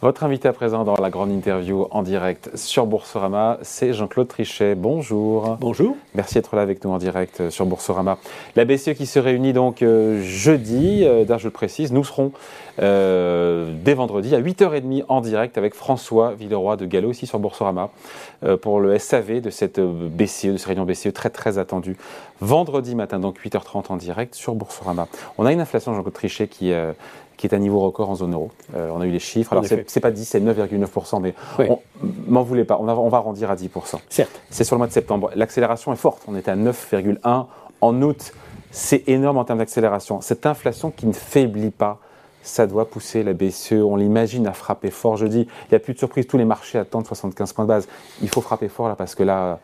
Votre 0.00 0.22
invité 0.22 0.46
à 0.46 0.52
présent 0.52 0.84
dans 0.84 0.94
la 0.94 1.10
grande 1.10 1.32
interview 1.32 1.88
en 1.90 2.04
direct 2.04 2.56
sur 2.56 2.86
Boursorama, 2.86 3.58
c'est 3.62 3.92
Jean-Claude 3.92 4.28
Trichet. 4.28 4.76
Bonjour. 4.76 5.56
Bonjour. 5.58 5.96
Merci 6.14 6.34
d'être 6.34 6.54
là 6.54 6.62
avec 6.62 6.84
nous 6.84 6.92
en 6.92 6.98
direct 6.98 7.50
sur 7.50 7.66
Boursorama. 7.66 8.16
La 8.54 8.64
BCE 8.64 8.92
qui 8.92 9.06
se 9.06 9.18
réunit 9.18 9.52
donc 9.52 9.82
euh, 9.82 10.22
jeudi, 10.22 11.00
euh, 11.02 11.24
d'ailleurs 11.24 11.40
je 11.40 11.48
le 11.48 11.52
précise, 11.52 11.92
nous 11.92 12.04
serons 12.04 12.30
euh, 12.80 13.72
dès 13.82 13.94
vendredi 13.94 14.36
à 14.36 14.40
8h30 14.40 15.02
en 15.08 15.20
direct 15.20 15.58
avec 15.58 15.74
François 15.74 16.32
Villeroy 16.32 16.76
de 16.76 16.86
Gallo 16.86 17.10
ici 17.10 17.26
sur 17.26 17.40
Boursorama 17.40 17.90
pour 18.62 18.78
le 18.78 18.96
SAV 19.00 19.40
de 19.40 19.50
cette 19.50 19.80
BCE, 19.80 20.46
de 20.46 20.56
cette 20.58 20.66
réunion 20.66 20.84
BCE 20.84 21.12
très 21.12 21.30
très 21.30 21.58
attendue. 21.58 21.96
Vendredi 22.40 22.94
matin, 22.94 23.18
donc 23.18 23.40
8h30 23.44 23.86
en 23.88 23.96
direct 23.96 24.36
sur 24.36 24.54
Boursorama. 24.54 25.08
On 25.38 25.44
a 25.44 25.52
une 25.52 25.60
inflation, 25.60 25.92
Jean-Claude 25.92 26.14
Trichet, 26.14 26.46
qui 26.46 26.72
qui 27.38 27.46
est 27.46 27.54
un 27.54 27.58
niveau 27.58 27.80
record 27.80 28.10
en 28.10 28.16
zone 28.16 28.34
euro. 28.34 28.50
Euh, 28.76 28.90
on 28.92 29.00
a 29.00 29.06
eu 29.06 29.10
les 29.10 29.20
chiffres. 29.20 29.52
Alors, 29.52 29.64
c'est 29.64 30.00
pas 30.00 30.10
10, 30.10 30.24
c'est 30.24 30.40
9,9%, 30.40 31.22
mais 31.22 31.34
m'en 32.26 32.42
voulez 32.42 32.64
pas, 32.64 32.76
on, 32.78 32.84
va, 32.84 32.98
on 32.98 33.08
va 33.08 33.18
arrondir 33.18 33.50
à 33.50 33.54
10%. 33.54 34.00
Certes. 34.10 34.42
C'est 34.50 34.64
sur 34.64 34.74
le 34.76 34.78
mois 34.78 34.88
de 34.88 34.92
septembre. 34.92 35.30
L'accélération 35.36 35.92
est 35.92 35.96
forte. 35.96 36.22
On 36.28 36.36
était 36.36 36.50
à 36.50 36.56
9,1 36.56 37.46
en 37.80 38.02
août. 38.02 38.32
C'est 38.70 39.08
énorme 39.08 39.38
en 39.38 39.44
termes 39.44 39.60
d'accélération. 39.60 40.20
Cette 40.20 40.44
inflation 40.44 40.90
qui 40.90 41.06
ne 41.06 41.12
faiblit 41.12 41.70
pas, 41.70 42.00
ça 42.42 42.66
doit 42.66 42.88
pousser 42.88 43.22
la 43.22 43.32
BCE, 43.32 43.72
on 43.72 43.96
l'imagine, 43.96 44.46
à 44.46 44.52
frapper 44.52 44.90
fort. 44.90 45.16
Je 45.16 45.26
dis, 45.26 45.42
il 45.42 45.68
n'y 45.70 45.76
a 45.76 45.78
plus 45.78 45.94
de 45.94 45.98
surprise, 45.98 46.26
tous 46.26 46.38
les 46.38 46.44
marchés 46.44 46.78
attendent 46.78 47.06
75 47.06 47.52
points 47.52 47.64
de 47.64 47.68
base. 47.68 47.88
Il 48.20 48.28
faut 48.28 48.40
frapper 48.40 48.68
fort 48.68 48.88
là 48.88 48.96
parce 48.96 49.14
que 49.14 49.22
là, 49.22 49.60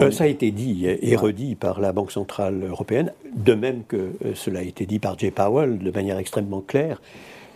euh, 0.00 0.10
ça 0.10 0.24
a 0.24 0.26
été 0.26 0.50
dit 0.50 0.86
et 0.86 1.16
redit 1.16 1.54
par 1.54 1.80
la 1.80 1.92
Banque 1.92 2.10
Centrale 2.10 2.62
Européenne, 2.68 3.12
de 3.34 3.54
même 3.54 3.82
que 3.86 3.96
euh, 3.96 4.34
cela 4.34 4.60
a 4.60 4.62
été 4.62 4.86
dit 4.86 4.98
par 4.98 5.18
Jay 5.18 5.30
Powell 5.30 5.78
de 5.78 5.90
manière 5.90 6.18
extrêmement 6.18 6.60
claire. 6.60 7.02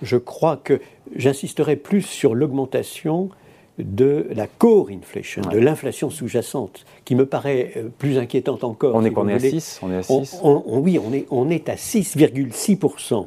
Je 0.03 0.17
crois 0.17 0.57
que 0.57 0.81
j'insisterai 1.17 1.77
plus 1.77 2.03
sur 2.03 2.35
l'augmentation 2.35 3.31
de 3.79 4.27
la 4.35 4.47
core 4.47 4.89
inflation, 4.91 5.43
de 5.43 5.59
l'inflation 5.59 6.11
sous-jacente, 6.11 6.85
qui 7.05 7.15
me 7.15 7.27
paraît 7.27 7.73
euh, 7.77 7.89
plus 7.97 8.19
inquiétante 8.19 8.65
encore. 8.65 8.95
On 8.95 9.05
est, 9.05 9.17
on 9.17 9.29
est 9.29 9.35
à 9.35 9.39
6 9.39 9.81
On 9.83 9.91
est 9.91 9.97
à 9.97 10.03
6 10.03 10.41
Oui, 10.43 10.99
on 10.99 11.13
est, 11.13 11.27
on 11.31 11.49
est 11.49 11.69
à 11.69 11.77
6,6%. 11.77 13.27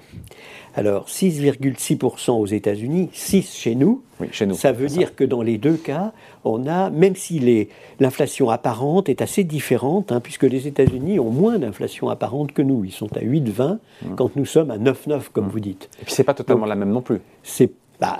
Alors, 0.75 1.07
6,6% 1.07 2.31
aux 2.31 2.45
États-Unis, 2.45 3.09
6 3.11 3.53
chez 3.53 3.75
nous. 3.75 4.03
Oui, 4.19 4.27
chez 4.31 4.45
nous. 4.45 4.55
Ça 4.55 4.71
veut 4.71 4.87
dire 4.87 5.15
que 5.15 5.23
dans 5.23 5.41
les 5.41 5.57
deux 5.57 5.75
cas, 5.75 6.13
on 6.45 6.65
a, 6.67 6.89
même 6.89 7.15
si 7.15 7.67
l'inflation 7.99 8.49
apparente 8.49 9.09
est 9.09 9.21
assez 9.21 9.43
différente, 9.43 10.11
hein, 10.11 10.21
puisque 10.21 10.43
les 10.43 10.67
États-Unis 10.67 11.19
ont 11.19 11.29
moins 11.29 11.59
d'inflation 11.59 12.09
apparente 12.09 12.53
que 12.53 12.61
nous. 12.61 12.85
Ils 12.85 12.91
sont 12.91 13.11
à 13.17 13.21
8,20 13.21 13.77
mmh. 14.03 14.15
quand 14.15 14.35
nous 14.35 14.45
sommes 14.45 14.71
à 14.71 14.77
9,9, 14.77 15.23
comme 15.33 15.45
mmh. 15.45 15.49
vous 15.49 15.59
dites. 15.59 15.89
Et 16.01 16.05
puis, 16.05 16.13
c'est 16.13 16.23
pas 16.23 16.33
totalement 16.33 16.65
la 16.65 16.75
même 16.75 16.91
non 16.91 17.01
plus. 17.01 17.19
C'est 17.43 17.71
bah, 18.01 18.17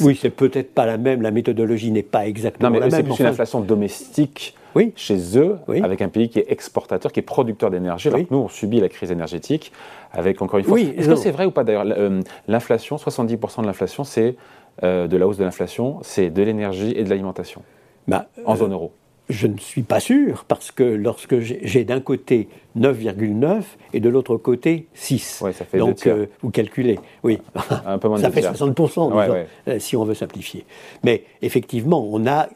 oui, 0.00 0.18
c'est 0.20 0.30
peut-être 0.30 0.74
pas 0.74 0.86
la 0.86 0.98
même, 0.98 1.22
la 1.22 1.30
méthodologie 1.30 1.92
n'est 1.92 2.02
pas 2.02 2.26
exactement 2.26 2.68
non, 2.68 2.74
mais 2.74 2.80
la 2.80 2.88
même. 2.88 3.06
C'est 3.06 3.14
plus 3.14 3.20
une 3.20 3.26
inflation 3.26 3.60
domestique 3.60 4.56
oui. 4.74 4.92
chez 4.96 5.38
eux, 5.38 5.58
avec 5.82 6.02
un 6.02 6.08
pays 6.08 6.28
qui 6.28 6.40
est 6.40 6.50
exportateur, 6.50 7.12
qui 7.12 7.20
est 7.20 7.24
producteur 7.24 7.70
d'énergie, 7.70 8.08
alors 8.08 8.20
que 8.20 8.26
nous, 8.30 8.38
on 8.38 8.48
subit 8.48 8.80
la 8.80 8.88
crise 8.88 9.12
énergétique, 9.12 9.72
avec 10.12 10.42
encore 10.42 10.58
une 10.58 10.64
fois... 10.64 10.80
Est-ce 10.80 11.08
que 11.08 11.14
c'est 11.14 11.30
vrai 11.30 11.46
ou 11.46 11.52
pas 11.52 11.62
d'ailleurs 11.62 11.84
euh, 11.86 12.20
L'inflation, 12.48 12.96
70% 12.96 13.62
de 13.62 13.66
l'inflation, 13.66 14.02
c'est 14.02 14.34
euh, 14.82 15.06
de 15.06 15.16
la 15.16 15.28
hausse 15.28 15.38
de 15.38 15.44
l'inflation, 15.44 15.98
c'est 16.02 16.30
de 16.30 16.42
l'énergie 16.42 16.92
et 16.96 17.04
de 17.04 17.08
l'alimentation, 17.08 17.62
bah, 18.08 18.26
en 18.44 18.56
zone 18.56 18.72
euro? 18.72 18.92
Je 19.30 19.46
ne 19.46 19.56
suis 19.58 19.82
pas 19.82 20.00
sûr, 20.00 20.44
parce 20.46 20.70
que 20.70 20.82
lorsque 20.82 21.38
j'ai 21.40 21.84
d'un 21.84 22.00
côté 22.00 22.48
9,9 22.78 23.62
et 23.92 24.00
de 24.00 24.08
l'autre 24.08 24.36
côté 24.36 24.86
6. 24.94 25.42
ça 25.52 25.64
fait 25.64 25.78
Donc 25.78 26.06
euh, 26.06 26.26
vous 26.42 26.50
calculez, 26.50 26.98
oui. 27.22 27.38
Un 27.86 27.98
peu 27.98 28.08
moins 28.08 28.18
ça 28.20 28.30
fait 28.30 28.42
60%, 28.42 29.78
si 29.78 29.96
on 29.96 30.04
veut 30.04 30.14
simplifier. 30.14 30.64
Mais 31.04 31.24
effectivement, 31.42 32.06
on 32.10 32.26
a 32.26 32.48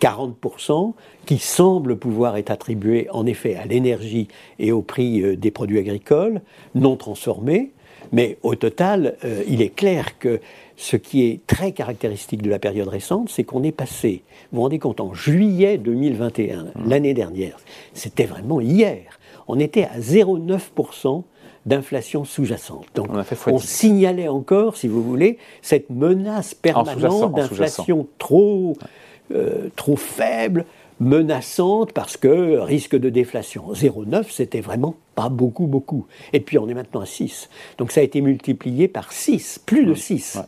40% 0.00 0.92
qui 1.26 1.38
semblent 1.38 1.96
pouvoir 1.96 2.36
être 2.36 2.50
attribués 2.50 3.08
en 3.10 3.26
effet 3.26 3.56
à 3.56 3.66
l'énergie 3.66 4.28
et 4.58 4.72
au 4.72 4.82
prix 4.82 5.22
euh, 5.22 5.36
des 5.36 5.50
produits 5.50 5.78
agricoles 5.78 6.40
non 6.74 6.96
transformés. 6.96 7.72
Mais 8.12 8.38
au 8.42 8.54
total, 8.54 9.16
euh, 9.24 9.42
il 9.46 9.62
est 9.62 9.74
clair 9.74 10.18
que 10.18 10.40
ce 10.76 10.96
qui 10.96 11.26
est 11.26 11.40
très 11.46 11.72
caractéristique 11.72 12.42
de 12.42 12.50
la 12.50 12.58
période 12.58 12.88
récente, 12.88 13.28
c'est 13.30 13.44
qu'on 13.44 13.62
est 13.62 13.72
passé, 13.72 14.22
vous 14.52 14.56
vous 14.56 14.62
rendez 14.62 14.78
compte, 14.78 15.00
en 15.00 15.12
juillet 15.12 15.76
2021, 15.78 16.62
mmh. 16.62 16.70
l'année 16.86 17.14
dernière, 17.14 17.56
c'était 17.94 18.24
vraiment 18.24 18.60
hier, 18.60 19.18
on 19.48 19.58
était 19.58 19.84
à 19.84 19.98
0,9% 19.98 21.24
d'inflation 21.66 22.24
sous-jacente. 22.24 22.86
Donc 22.94 23.08
on, 23.46 23.58
signalait 23.58 24.28
encore, 24.28 24.76
si 24.76 24.88
vous 24.88 25.02
voulez, 25.02 25.38
cette 25.62 25.90
menace 25.90 26.54
permanente 26.54 27.34
d'inflation 27.34 28.06
trop, 28.18 28.76
euh, 29.32 29.68
trop 29.76 29.96
faible, 29.96 30.64
menaçante 31.00 31.92
parce 31.92 32.16
que 32.16 32.58
risque 32.58 32.96
de 32.96 33.08
déflation. 33.08 33.72
0,9, 33.72 34.26
c'était 34.30 34.60
vraiment 34.60 34.96
pas 35.14 35.28
beaucoup, 35.28 35.66
beaucoup. 35.66 36.06
Et 36.32 36.40
puis 36.40 36.58
on 36.58 36.68
est 36.68 36.74
maintenant 36.74 37.00
à 37.00 37.06
6. 37.06 37.48
Donc 37.78 37.92
ça 37.92 38.00
a 38.00 38.02
été 38.02 38.20
multiplié 38.20 38.88
par 38.88 39.12
6, 39.12 39.60
plus 39.64 39.84
de 39.84 39.94
6. 39.94 40.38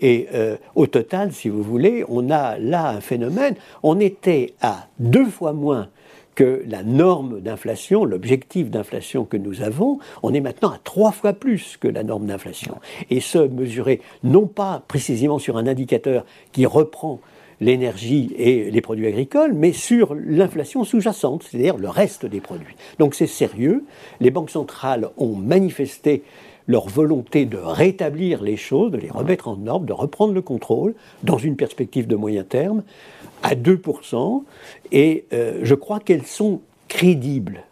Et 0.00 0.28
euh, 0.32 0.56
au 0.74 0.86
total, 0.86 1.32
si 1.32 1.48
vous 1.48 1.62
voulez, 1.62 2.04
on 2.08 2.30
a 2.30 2.58
là 2.58 2.90
un 2.90 3.00
phénomène. 3.00 3.54
On 3.82 4.00
était 4.00 4.54
à 4.62 4.88
deux 4.98 5.26
fois 5.26 5.52
moins 5.52 5.88
que 6.34 6.62
la 6.66 6.82
norme 6.82 7.40
d'inflation, 7.40 8.04
l'objectif 8.04 8.70
d'inflation 8.70 9.26
que 9.26 9.36
nous 9.36 9.60
avons, 9.60 9.98
on 10.22 10.32
est 10.32 10.40
maintenant 10.40 10.70
à 10.70 10.78
trois 10.82 11.12
fois 11.12 11.34
plus 11.34 11.76
que 11.76 11.88
la 11.88 12.02
norme 12.02 12.26
d'inflation. 12.26 12.76
Et 13.10 13.20
ce, 13.20 13.38
mesuré 13.38 14.00
non 14.22 14.46
pas 14.46 14.82
précisément 14.88 15.38
sur 15.38 15.58
un 15.58 15.66
indicateur 15.66 16.24
qui 16.52 16.64
reprend 16.64 17.20
l'énergie 17.60 18.32
et 18.36 18.70
les 18.70 18.80
produits 18.80 19.06
agricoles, 19.06 19.52
mais 19.52 19.72
sur 19.72 20.14
l'inflation 20.14 20.84
sous-jacente, 20.84 21.44
c'est-à-dire 21.44 21.76
le 21.76 21.88
reste 21.88 22.26
des 22.26 22.40
produits. 22.40 22.74
Donc 22.98 23.14
c'est 23.14 23.26
sérieux. 23.26 23.84
Les 24.20 24.30
banques 24.30 24.50
centrales 24.50 25.10
ont 25.16 25.34
manifesté 25.34 26.22
leur 26.66 26.88
volonté 26.88 27.46
de 27.46 27.56
rétablir 27.56 28.42
les 28.42 28.56
choses, 28.56 28.92
de 28.92 28.96
les 28.96 29.10
remettre 29.10 29.48
en 29.48 29.66
ordre, 29.66 29.86
de 29.86 29.92
reprendre 29.92 30.32
le 30.32 30.42
contrôle 30.42 30.94
dans 31.22 31.38
une 31.38 31.56
perspective 31.56 32.06
de 32.06 32.16
moyen 32.16 32.44
terme 32.44 32.82
à 33.42 33.54
2%. 33.54 34.44
Et 34.92 35.24
euh, 35.32 35.60
je 35.62 35.74
crois 35.74 36.00
qu'elles 36.00 36.26
sont 36.26 36.60
crédibles, 36.88 37.64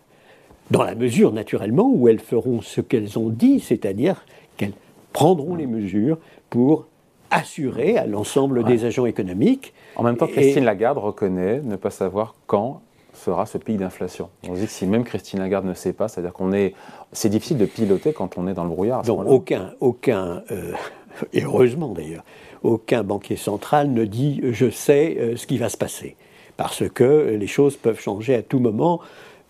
dans 0.71 0.83
la 0.83 0.95
mesure 0.95 1.33
naturellement 1.33 1.91
où 1.91 2.09
elles 2.09 2.21
feront 2.21 2.61
ce 2.61 2.81
qu'elles 2.81 3.19
ont 3.19 3.31
dit, 3.31 3.61
c'est-à-dire 3.61 4.25
qu'elles 4.57 4.73
prendront 5.13 5.55
les 5.55 5.67
mesures 5.67 6.19
pour 6.51 6.87
assurer 7.31 7.99
à 7.99 8.07
l'ensemble 8.07 8.65
des 8.65 8.85
agents 8.85 9.07
économiques. 9.07 9.75
En 9.97 10.03
même 10.03 10.17
temps, 10.17 10.27
Christine 10.27 10.65
Lagarde 10.65 10.99
reconnaît 10.99 11.61
ne 11.61 11.77
pas 11.77 11.91
savoir 11.91 12.35
quand 12.47 12.81
sera 13.19 13.47
ce 13.47 13.59
pic 13.59 13.77
d'inflation. 13.77 14.29
On 14.49 14.55
se 14.55 14.61
dit 14.61 14.67
que 14.67 14.73
si 14.73 14.87
même 14.87 15.05
Christine 15.05 15.41
Lagarde 15.41 15.67
ne 15.67 15.75
sait 15.75 15.93
pas, 15.93 16.09
c'est-à-dire 16.09 16.33
qu'on 16.33 16.53
est, 16.53 16.75
c'est 17.13 17.29
difficile 17.29 17.59
de 17.59 17.67
piloter 17.67 18.13
quand 18.13 18.39
on 18.39 18.47
est 18.47 18.55
dans 18.55 18.65
le 18.65 18.71
brouillard. 18.71 19.03
Donc 19.03 19.27
aucun, 19.27 19.73
aucun, 19.81 20.43
euh, 20.51 20.73
et 21.33 21.43
heureusement 21.43 21.89
d'ailleurs, 21.89 22.25
aucun 22.63 23.03
banquier 23.03 23.37
central 23.37 23.91
ne 23.91 24.05
dit 24.05 24.41
je 24.53 24.71
sais 24.71 25.17
euh, 25.19 25.37
ce 25.37 25.47
qui 25.47 25.59
va 25.59 25.69
se 25.69 25.77
passer, 25.77 26.17
parce 26.57 26.89
que 26.89 27.37
les 27.39 27.47
choses 27.47 27.77
peuvent 27.77 28.01
changer 28.01 28.35
à 28.35 28.43
tout 28.43 28.61
moment. 28.61 29.01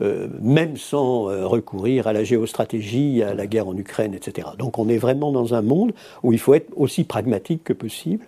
Euh, 0.01 0.29
même 0.41 0.77
sans 0.77 1.25
recourir 1.49 2.07
à 2.07 2.13
la 2.13 2.23
géostratégie, 2.23 3.23
à 3.23 3.35
la 3.35 3.49
guerre 3.49 3.67
en 3.67 3.77
Ukraine, 3.77 4.15
etc. 4.15 4.49
Donc 4.57 4.79
on 4.79 4.89
est 4.89 4.97
vraiment 4.97 5.33
dans 5.33 5.55
un 5.55 5.63
monde 5.63 5.93
où 6.23 6.33
il 6.33 6.39
faut 6.39 6.55
être 6.55 6.71
aussi 6.77 7.03
pragmatique 7.03 7.65
que 7.65 7.73
possible 7.73 8.25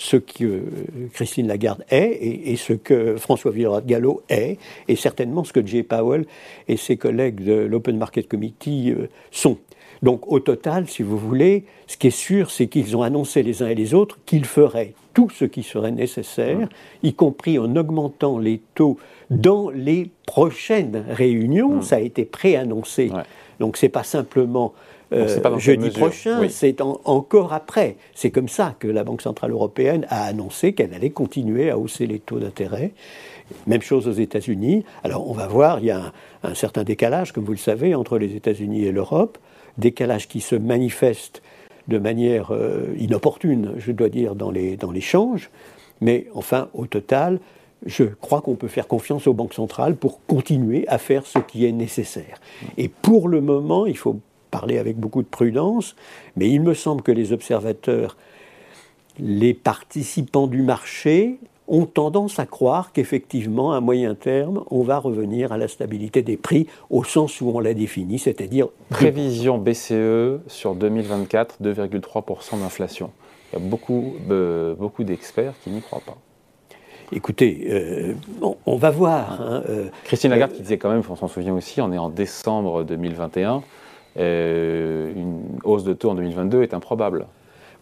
ce 0.00 0.16
que 0.16 0.64
Christine 1.12 1.46
Lagarde 1.46 1.84
est 1.90 2.18
et, 2.22 2.56
ce 2.56 2.72
que 2.72 3.16
François 3.16 3.50
Villeroy 3.50 3.82
de 3.82 3.86
Gallo 3.86 4.22
est, 4.30 4.56
et 4.88 4.96
certainement 4.96 5.44
ce 5.44 5.52
que 5.52 5.64
Jay 5.64 5.82
Powell 5.82 6.24
et 6.68 6.78
ses 6.78 6.96
collègues 6.96 7.44
de 7.44 7.52
l'Open 7.52 7.98
Market 7.98 8.26
Committee 8.26 8.92
euh, 8.92 9.08
sont. 9.30 9.58
Donc 10.02 10.26
au 10.32 10.40
total, 10.40 10.88
si 10.88 11.02
vous 11.02 11.18
voulez, 11.18 11.64
ce 11.86 11.98
qui 11.98 12.06
est 12.06 12.10
sûr, 12.10 12.50
c'est 12.50 12.66
qu'ils 12.66 12.96
ont 12.96 13.02
annoncé 13.02 13.42
les 13.42 13.62
uns 13.62 13.68
et 13.68 13.74
les 13.74 13.92
autres 13.92 14.18
qu'ils 14.24 14.46
feraient 14.46 14.94
tout 15.12 15.28
ce 15.28 15.44
qui 15.44 15.62
serait 15.62 15.90
nécessaire, 15.90 16.68
y 17.02 17.12
compris 17.12 17.58
en 17.58 17.76
augmentant 17.76 18.38
les 18.38 18.62
taux 18.74 18.96
dans 19.30 19.70
les 19.70 20.10
prochaines 20.26 21.04
réunions. 21.08 21.76
Mmh. 21.76 21.82
Ça 21.82 21.96
a 21.96 22.00
été 22.00 22.24
préannoncé. 22.24 23.08
Donc 23.08 23.24
Donc 23.58 23.76
c'est 23.76 23.88
pas 23.88 24.04
simplement 24.04 24.74
euh, 25.12 25.58
jeudi 25.58 25.90
prochain, 25.90 26.48
c'est 26.48 26.80
encore 26.80 27.52
après. 27.52 27.96
C'est 28.14 28.30
comme 28.30 28.48
ça 28.48 28.76
que 28.78 28.86
la 28.86 29.02
Banque 29.02 29.22
Centrale 29.22 29.50
Européenne 29.50 30.06
a 30.08 30.24
annoncé 30.24 30.72
qu'elle 30.72 30.94
allait 30.94 31.10
continuer 31.10 31.70
à 31.70 31.78
hausser 31.78 32.06
les 32.06 32.20
taux 32.20 32.38
d'intérêt. 32.38 32.92
Même 33.66 33.82
chose 33.82 34.06
aux 34.06 34.12
États-Unis. 34.12 34.84
Alors 35.02 35.28
on 35.28 35.32
va 35.32 35.48
voir, 35.48 35.80
il 35.80 35.86
y 35.86 35.90
a 35.90 36.12
un, 36.44 36.54
certain 36.54 36.84
décalage, 36.84 37.32
comme 37.32 37.44
vous 37.44 37.52
le 37.52 37.58
savez, 37.58 37.94
entre 37.96 38.18
les 38.18 38.36
États-Unis 38.36 38.84
et 38.84 38.92
l'Europe. 38.92 39.38
Décalage 39.78 40.28
qui 40.28 40.40
se 40.40 40.54
manifeste 40.54 41.42
de 41.88 41.98
manière 41.98 42.52
euh, 42.52 42.94
inopportune, 42.98 43.72
je 43.78 43.90
dois 43.90 44.10
dire, 44.10 44.36
dans 44.36 44.52
les, 44.52 44.76
dans 44.76 44.92
l'échange. 44.92 45.50
Mais 46.00 46.26
enfin, 46.34 46.68
au 46.72 46.86
total, 46.86 47.40
je 47.86 48.04
crois 48.04 48.40
qu'on 48.40 48.56
peut 48.56 48.68
faire 48.68 48.88
confiance 48.88 49.26
aux 49.26 49.34
banques 49.34 49.54
centrales 49.54 49.96
pour 49.96 50.24
continuer 50.26 50.86
à 50.88 50.98
faire 50.98 51.26
ce 51.26 51.38
qui 51.38 51.64
est 51.66 51.72
nécessaire. 51.72 52.40
Et 52.76 52.88
pour 52.88 53.28
le 53.28 53.40
moment, 53.40 53.86
il 53.86 53.96
faut 53.96 54.20
parler 54.50 54.78
avec 54.78 54.96
beaucoup 54.96 55.22
de 55.22 55.28
prudence, 55.28 55.96
mais 56.36 56.48
il 56.48 56.60
me 56.60 56.74
semble 56.74 57.02
que 57.02 57.12
les 57.12 57.32
observateurs 57.32 58.16
les 59.18 59.54
participants 59.54 60.46
du 60.46 60.62
marché 60.62 61.38
ont 61.68 61.86
tendance 61.86 62.38
à 62.38 62.46
croire 62.46 62.90
qu'effectivement, 62.92 63.72
à 63.72 63.80
moyen 63.80 64.14
terme, 64.14 64.64
on 64.70 64.82
va 64.82 64.98
revenir 64.98 65.52
à 65.52 65.58
la 65.58 65.68
stabilité 65.68 66.22
des 66.22 66.36
prix 66.36 66.66
au 66.90 67.04
sens 67.04 67.40
où 67.40 67.50
on 67.50 67.60
l'a 67.60 67.74
défini, 67.74 68.18
c'est-à-dire... 68.18 68.68
Prévision 68.88 69.58
BCE 69.58 70.40
sur 70.48 70.74
2024, 70.74 71.62
2,3% 71.62 72.60
d'inflation. 72.60 73.10
Il 73.52 73.60
y 73.60 73.62
a 73.62 73.64
beaucoup, 73.64 74.14
beaucoup 74.78 75.04
d'experts 75.04 75.54
qui 75.62 75.70
n'y 75.70 75.80
croient 75.80 76.02
pas. 76.04 76.16
Écoutez, 77.12 77.66
euh, 77.70 78.14
on, 78.66 78.76
va 78.76 78.90
voir. 78.90 79.40
Hein, 79.40 79.62
euh, 79.68 79.88
Christine 80.04 80.30
Lagarde 80.30 80.52
qui 80.52 80.62
disait 80.62 80.78
quand 80.78 80.90
même, 80.90 81.02
on 81.08 81.16
s'en 81.16 81.26
souvient 81.26 81.54
aussi, 81.54 81.80
on 81.80 81.92
est 81.92 81.98
en 81.98 82.08
décembre 82.08 82.84
2021, 82.84 83.62
euh, 84.18 85.12
une 85.16 85.42
hausse 85.64 85.82
de 85.82 85.92
taux 85.92 86.10
en 86.10 86.14
2022 86.14 86.62
est 86.62 86.72
improbable. 86.72 87.26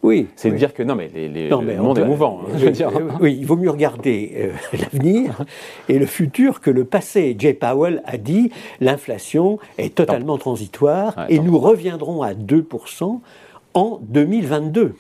Oui. 0.02 0.28
C'est 0.36 0.50
de 0.50 0.56
dire 0.56 0.72
que 0.72 0.82
non, 0.82 0.94
mais, 0.94 1.10
les, 1.12 1.48
le 1.48 1.76
monde 1.76 1.98
est 1.98 2.04
mouvant. 2.04 2.42
Hein, 2.46 3.16
oui, 3.20 3.36
il 3.38 3.44
vaut 3.44 3.56
mieux 3.56 3.70
regarder 3.70 4.52
l'avenir 4.72 5.44
et 5.88 5.98
le 5.98 6.06
futur 6.06 6.60
que 6.60 6.70
le 6.70 6.84
passé. 6.84 7.34
Jay 7.38 7.52
Powell 7.52 8.00
a 8.06 8.16
dit 8.16 8.50
l'inflation 8.80 9.58
est 9.76 9.94
totalement 9.94 10.38
transitoire 10.38 11.26
et 11.28 11.40
nous 11.40 11.58
reviendrons 11.58 12.22
à 12.22 12.32
2% 12.32 13.20
en 13.74 14.00
2022. 14.02 14.94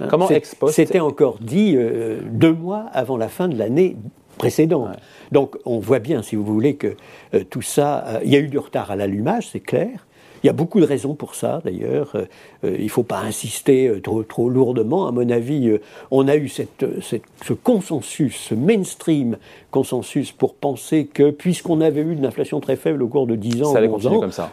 Hein, 0.00 0.08
Comment 0.08 0.28
C'était 0.68 1.00
encore 1.00 1.38
dit 1.40 1.74
euh, 1.76 2.20
deux 2.24 2.52
mois 2.52 2.86
avant 2.92 3.16
la 3.16 3.28
fin 3.28 3.48
de 3.48 3.56
l'année 3.56 3.96
précédente. 4.38 4.96
Donc 5.30 5.56
on 5.64 5.78
voit 5.78 5.98
bien, 5.98 6.22
si 6.22 6.36
vous 6.36 6.44
voulez, 6.44 6.74
que 6.74 6.96
euh, 7.34 7.44
tout 7.48 7.62
ça, 7.62 8.04
euh, 8.06 8.20
il 8.24 8.30
y 8.30 8.36
a 8.36 8.38
eu 8.38 8.48
du 8.48 8.58
retard 8.58 8.90
à 8.90 8.96
l'allumage, 8.96 9.48
c'est 9.52 9.60
clair. 9.60 10.06
Il 10.42 10.48
y 10.48 10.50
a 10.50 10.52
beaucoup 10.52 10.80
de 10.80 10.84
raisons 10.84 11.14
pour 11.14 11.36
ça, 11.36 11.60
d'ailleurs. 11.64 12.16
Euh, 12.16 12.26
il 12.64 12.84
ne 12.84 12.88
faut 12.88 13.04
pas 13.04 13.20
insister 13.20 13.86
euh, 13.86 14.00
trop, 14.00 14.24
trop, 14.24 14.48
lourdement. 14.48 15.06
À 15.06 15.12
mon 15.12 15.28
avis, 15.30 15.78
on 16.10 16.26
a 16.26 16.34
eu 16.34 16.48
cette, 16.48 16.84
ce 17.00 17.52
consensus, 17.52 18.36
ce 18.48 18.54
mainstream 18.56 19.36
consensus 19.72 20.30
pour 20.30 20.54
penser 20.54 21.06
que, 21.06 21.30
puisqu'on 21.30 21.80
avait 21.80 22.02
eu 22.02 22.12
une 22.12 22.24
inflation 22.24 22.60
très 22.60 22.76
faible 22.76 23.02
au 23.02 23.08
cours 23.08 23.26
de 23.26 23.34
10 23.34 23.64
ans, 23.64 23.72
ça 23.72 23.78
allait 23.78 23.88
continuer 23.88 24.20
comme 24.20 24.30
ça. 24.30 24.52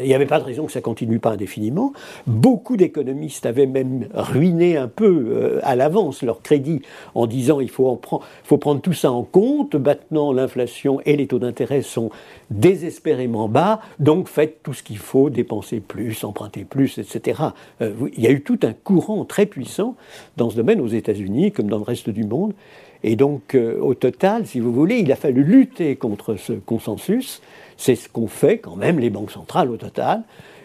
Il 0.00 0.06
n'y 0.06 0.14
avait 0.14 0.24
pas 0.24 0.38
de 0.38 0.44
raison 0.44 0.64
que 0.64 0.72
ça 0.72 0.80
continue 0.80 1.18
pas 1.18 1.32
indéfiniment. 1.32 1.92
Beaucoup 2.26 2.78
d'économistes 2.78 3.44
avaient 3.44 3.66
même 3.66 4.08
ruiné 4.14 4.78
un 4.78 4.88
peu 4.88 5.60
à 5.62 5.76
l'avance 5.76 6.22
leur 6.22 6.40
crédit 6.40 6.80
en 7.14 7.26
disant 7.26 7.60
il 7.60 7.68
faut, 7.70 7.88
en 7.88 7.96
prendre, 7.96 8.24
faut 8.44 8.56
prendre 8.56 8.80
tout 8.80 8.94
ça 8.94 9.12
en 9.12 9.22
compte. 9.22 9.74
Maintenant, 9.74 10.32
l'inflation 10.32 11.00
et 11.04 11.16
les 11.16 11.26
taux 11.26 11.38
d'intérêt 11.38 11.82
sont 11.82 12.10
désespérément 12.50 13.48
bas, 13.48 13.80
donc 13.98 14.28
faites 14.28 14.62
tout 14.62 14.72
ce 14.72 14.82
qu'il 14.82 14.98
faut 14.98 15.30
dépenser 15.30 15.80
plus, 15.80 16.24
emprunter 16.24 16.64
plus, 16.64 16.98
etc. 16.98 17.42
Euh, 17.80 17.92
il 18.16 18.22
y 18.22 18.26
a 18.26 18.30
eu 18.30 18.42
tout 18.42 18.58
un 18.62 18.72
courant 18.72 19.24
très 19.24 19.46
puissant 19.46 19.96
dans 20.36 20.50
ce 20.50 20.56
domaine 20.56 20.80
aux 20.80 20.88
États-Unis 20.88 21.52
comme 21.52 21.68
dans 21.68 21.78
le 21.78 21.84
reste 21.84 22.10
du 22.10 22.24
monde. 22.24 22.54
Et 23.02 23.16
donc, 23.16 23.54
euh, 23.54 23.78
au 23.80 23.94
total, 23.94 24.46
si 24.46 24.60
vous 24.60 24.72
voulez, 24.72 24.98
il 24.98 25.10
a 25.12 25.16
fallu 25.16 25.42
lutter 25.42 25.96
contre 25.96 26.36
ce 26.36 26.52
consensus. 26.52 27.40
C'est 27.76 27.94
ce 27.94 28.08
qu'ont 28.08 28.26
fait 28.26 28.58
quand 28.58 28.76
même 28.76 28.98
les 28.98 29.10
banques 29.10 29.30
centrales 29.30 29.70
au 29.70 29.76
total. 29.76 30.22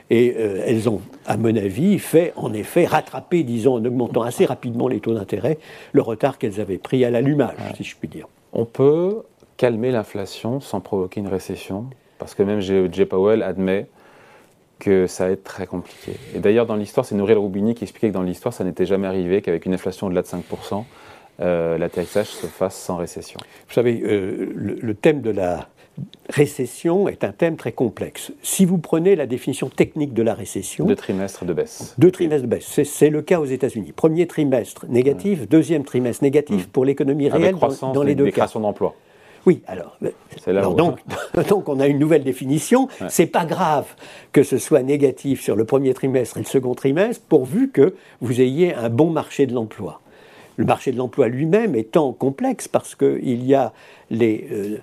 Et 0.10 0.36
euh, 0.38 0.64
elles 0.66 0.88
ont, 0.88 1.02
à 1.26 1.38
mon 1.38 1.56
avis, 1.56 1.98
fait 1.98 2.34
en 2.36 2.54
effet 2.54 2.86
rattraper, 2.86 3.44
disons, 3.44 3.76
en 3.76 3.86
augmentant 3.86 4.22
assez 4.22 4.46
rapidement 4.46 4.88
les 4.88 5.00
taux 5.00 5.14
d'intérêt, 5.14 5.58
le 5.94 6.02
retard 6.02 6.38
qu'elles 6.38 6.60
avaient 6.60 6.78
pris 6.78 7.04
à 7.06 7.10
l'allumage, 7.10 7.58
si 7.76 7.84
je 7.84 7.96
puis 7.96 8.08
dire. 8.08 8.28
On 8.54 8.66
peut 8.66 9.24
calmer 9.58 9.92
l'inflation 9.92 10.60
sans 10.60 10.81
provoquer 10.81 11.22
une 11.22 11.28
récession? 11.28 11.86
Parce 12.20 12.36
que 12.36 12.44
même 12.44 12.60
J. 12.62 13.06
Powell 13.06 13.44
admet 13.44 13.88
que 14.80 15.08
ça 15.08 15.28
va 15.28 15.31
être 15.31 15.44
très 15.44 15.68
compliqué. 15.68 16.14
Et 16.36 16.40
d'ailleurs, 16.40 16.66
dans 16.66 16.76
l'histoire, 16.76 17.06
c'est 17.06 17.16
Nouriel 17.16 17.38
Roubini 17.38 17.76
qui 17.76 17.84
expliquait 17.84 18.10
que 18.10 18.14
dans 18.14 18.24
l'histoire, 18.24 18.54
ça 18.54 18.64
n'était 18.64 18.86
jamais 18.86 19.08
arrivé 19.08 19.42
qu'avec 19.42 19.66
une 19.66 19.74
inflation 19.74 20.08
au-delà 20.08 20.22
de 20.22 20.28
5%, 20.28 20.84
euh, 21.40 21.78
l'atterrissage 21.78 22.28
se 22.28 22.48
fasse 22.48 22.76
sans 22.76 22.98
récession. 22.98 23.40
Vous 23.68 23.74
savez, 23.74 24.02
euh, 24.04 24.52
le, 24.56 24.94
thème 24.94 25.22
de 25.22 25.32
la 25.32 25.68
récession 26.30 27.08
est 27.08 27.24
un 27.24 27.32
thème 27.32 27.58
très 27.58 27.72
complexe. 27.72 28.32
Si 28.42 28.66
vous 28.66 28.78
prenez 28.78 29.16
la 29.16 29.26
définition 29.26 29.70
technique 29.70 30.14
de 30.14 30.24
la 30.24 30.34
récession... 30.34 30.86
Deux 30.86 30.96
trimestres 30.96 31.46
de 31.46 31.54
baisse. 31.54 31.96
Deux 31.98 32.12
trimestres 32.12 32.44
de 32.44 32.50
baisse. 32.50 32.82
C'est 32.84 33.10
le 33.10 33.22
cas 33.22 33.40
aux 33.40 33.46
États-Unis. 33.46 33.92
Premier 33.92 34.28
trimestre 34.28 34.86
négatif, 34.88 35.48
deuxième 35.48 35.84
trimestre 35.84 36.24
négatif 36.24 36.68
mmh. 36.68 36.70
pour 36.70 36.86
l'économie 36.86 37.30
réelle 37.30 37.56
dans, 37.94 38.04
les 38.04 38.16
deux 38.16 38.31
cas. 38.31 38.48
d'emplois. 38.54 38.96
Oui, 39.46 39.62
alors, 39.68 39.98
donc, 40.76 41.00
donc, 41.50 41.70
on 41.70 41.80
a 41.80 41.88
une 41.88 42.00
nouvelle 42.00 42.24
définition. 42.24 42.88
C'est 43.10 43.28
pas 43.28 43.46
grave 43.46 43.86
que 44.31 44.42
ce 44.42 44.58
soit 44.58 44.81
négatif 44.81 45.42
sur 45.42 45.56
le 45.56 45.66
premier 45.66 45.94
trimestre 45.94 46.38
et 46.38 46.40
le 46.40 46.48
second 46.48 46.74
trimestre, 46.74 47.24
pourvu 47.28 47.70
que 47.70 47.96
vous 48.22 48.42
ayez 48.42 48.74
un 48.74 48.90
bon 48.90 49.12
marché 49.12 49.46
de 49.46 49.54
l'emploi. 49.54 50.02
Le 50.57 50.66
marché 50.66 50.92
de 50.92 50.98
l'emploi 50.98 51.28
lui-même 51.28 51.75
étant 51.75 52.13
complexe 52.13 52.68
parce 52.68 52.96
qu'il 52.96 53.46
y 53.46 53.54
a 53.54 53.74
les 54.10 54.48
euh, 54.52 54.78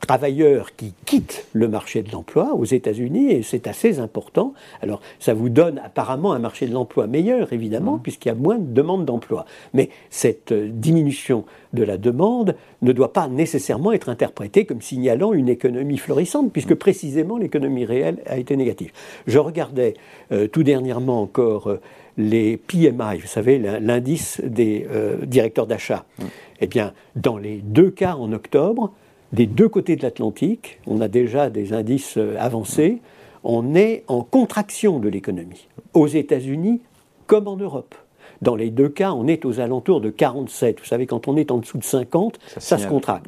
travailleurs 0.00 0.74
qui 0.76 0.94
quittent 1.04 1.46
le 1.52 1.68
marché 1.68 2.02
de 2.02 2.10
l'emploi 2.12 2.54
aux 2.54 2.64
États-Unis, 2.64 3.32
et 3.32 3.42
c'est 3.42 3.66
assez 3.66 3.98
important. 3.98 4.54
Alors, 4.80 5.00
ça 5.18 5.34
vous 5.34 5.48
donne 5.48 5.78
apparemment 5.84 6.32
un 6.32 6.38
marché 6.38 6.66
de 6.66 6.72
l'emploi 6.72 7.06
meilleur, 7.06 7.52
évidemment, 7.52 7.96
mmh. 7.96 8.02
puisqu'il 8.02 8.28
y 8.28 8.32
a 8.32 8.34
moins 8.34 8.58
de 8.58 8.72
demandes 8.72 9.04
d'emploi. 9.04 9.44
Mais 9.74 9.90
cette 10.10 10.52
euh, 10.52 10.68
diminution 10.70 11.44
de 11.72 11.82
la 11.82 11.98
demande 11.98 12.54
ne 12.80 12.92
doit 12.92 13.12
pas 13.12 13.28
nécessairement 13.28 13.92
être 13.92 14.08
interprétée 14.08 14.64
comme 14.64 14.80
signalant 14.80 15.32
une 15.32 15.48
économie 15.48 15.98
florissante, 15.98 16.52
puisque 16.52 16.74
précisément 16.74 17.36
l'économie 17.36 17.84
réelle 17.84 18.18
a 18.26 18.38
été 18.38 18.56
négative. 18.56 18.92
Je 19.26 19.38
regardais 19.38 19.94
euh, 20.32 20.46
tout 20.46 20.62
dernièrement 20.62 21.20
encore 21.20 21.68
euh, 21.68 21.80
les 22.16 22.56
PMI, 22.56 23.18
vous 23.20 23.28
savez, 23.28 23.58
l'indice 23.58 24.40
des 24.44 24.88
directeurs 25.24 25.68
d'achat. 25.68 26.04
Mmh. 26.18 26.24
Eh 26.60 26.66
bien, 26.66 26.92
dans 27.14 27.38
les 27.38 27.58
deux 27.58 27.92
cas 27.92 28.16
en 28.16 28.32
octobre, 28.32 28.92
des 29.32 29.46
deux 29.46 29.68
côtés 29.68 29.96
de 29.96 30.02
l'Atlantique, 30.02 30.80
on 30.86 31.00
a 31.00 31.08
déjà 31.08 31.50
des 31.50 31.72
indices 31.72 32.16
euh, 32.16 32.36
avancés, 32.38 32.98
on 33.44 33.74
est 33.74 34.04
en 34.08 34.22
contraction 34.22 34.98
de 34.98 35.08
l'économie, 35.08 35.68
aux 35.94 36.06
États-Unis 36.06 36.80
comme 37.26 37.46
en 37.46 37.56
Europe. 37.56 37.94
Dans 38.40 38.56
les 38.56 38.70
deux 38.70 38.88
cas, 38.88 39.12
on 39.12 39.26
est 39.26 39.44
aux 39.44 39.60
alentours 39.60 40.00
de 40.00 40.10
47. 40.10 40.80
Vous 40.80 40.86
savez, 40.86 41.06
quand 41.06 41.28
on 41.28 41.36
est 41.36 41.50
en 41.50 41.58
dessous 41.58 41.78
de 41.78 41.84
50, 41.84 42.38
ça, 42.58 42.78
se 42.78 42.86
contracte. 42.86 43.26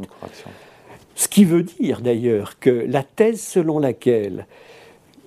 Ce 1.14 1.28
qui 1.28 1.44
veut 1.44 1.64
dire 1.64 2.00
d'ailleurs 2.00 2.58
que 2.60 2.70
la 2.70 3.02
thèse 3.02 3.40
selon 3.40 3.78
laquelle 3.78 4.46